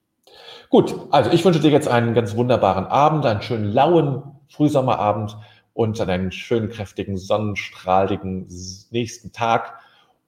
Gut, 0.69 0.95
also 1.11 1.31
ich 1.31 1.43
wünsche 1.47 1.61
dir 1.61 1.71
jetzt 1.71 1.89
einen 1.89 2.13
ganz 2.13 2.37
wunderbaren 2.37 2.85
Abend, 2.85 3.25
einen 3.25 3.41
schönen 3.41 3.73
lauen 3.73 4.23
Frühsommerabend 4.49 5.39
und 5.73 5.99
einen 5.99 6.31
schönen, 6.31 6.69
kräftigen, 6.69 7.17
sonnenstrahligen 7.17 8.49
nächsten 8.91 9.33
Tag 9.33 9.79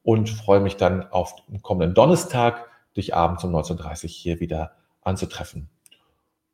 und 0.03 0.31
freue 0.31 0.61
mich 0.61 0.79
dann 0.79 1.13
auf 1.13 1.35
den 1.49 1.61
kommenden 1.61 1.95
Donnerstag, 1.95 2.71
dich 2.97 3.15
abends 3.15 3.45
um 3.45 3.55
19.30 3.55 4.05
Uhr 4.05 4.09
hier 4.09 4.41
wieder 4.41 4.73
anzutreffen. 5.03 5.69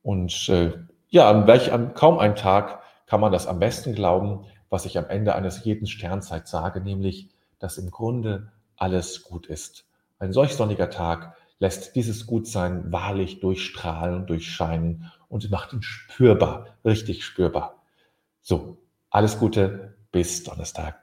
Und 0.03 0.49
äh, 0.49 0.73
ja, 1.11 1.31
an 1.31 1.47
welch 1.47 1.73
an 1.73 1.95
kaum 1.95 2.19
einem 2.19 2.35
Tag 2.35 2.81
kann 3.07 3.21
man 3.21 3.31
das 3.31 3.47
am 3.47 3.61
besten 3.61 3.95
glauben, 3.95 4.47
was 4.73 4.87
ich 4.87 4.97
am 4.97 5.11
Ende 5.11 5.35
eines 5.35 5.65
jeden 5.65 5.87
Sternzeit 5.87 6.49
sage, 6.49 6.81
nämlich, 6.81 7.29
dass 7.59 7.77
im 7.77 7.91
Grunde 7.91 8.51
alles 8.75 9.23
gut 9.23 9.47
ist. 9.47 9.85
Ein 10.19 10.33
solch 10.33 10.55
sonniger 10.55 10.89
Tag 10.89 11.37
lässt 11.59 11.95
dieses 11.95 12.27
Gutsein 12.27 12.91
wahrlich 12.91 13.41
durchstrahlen 13.41 14.15
und 14.15 14.31
durchscheinen 14.31 15.13
und 15.29 15.51
macht 15.51 15.75
ihn 15.75 15.83
spürbar, 15.83 16.79
richtig 16.87 17.23
spürbar. 17.23 17.83
So, 18.41 18.79
alles 19.11 19.39
Gute, 19.39 19.95
bis 20.11 20.43
Donnerstag. 20.43 20.97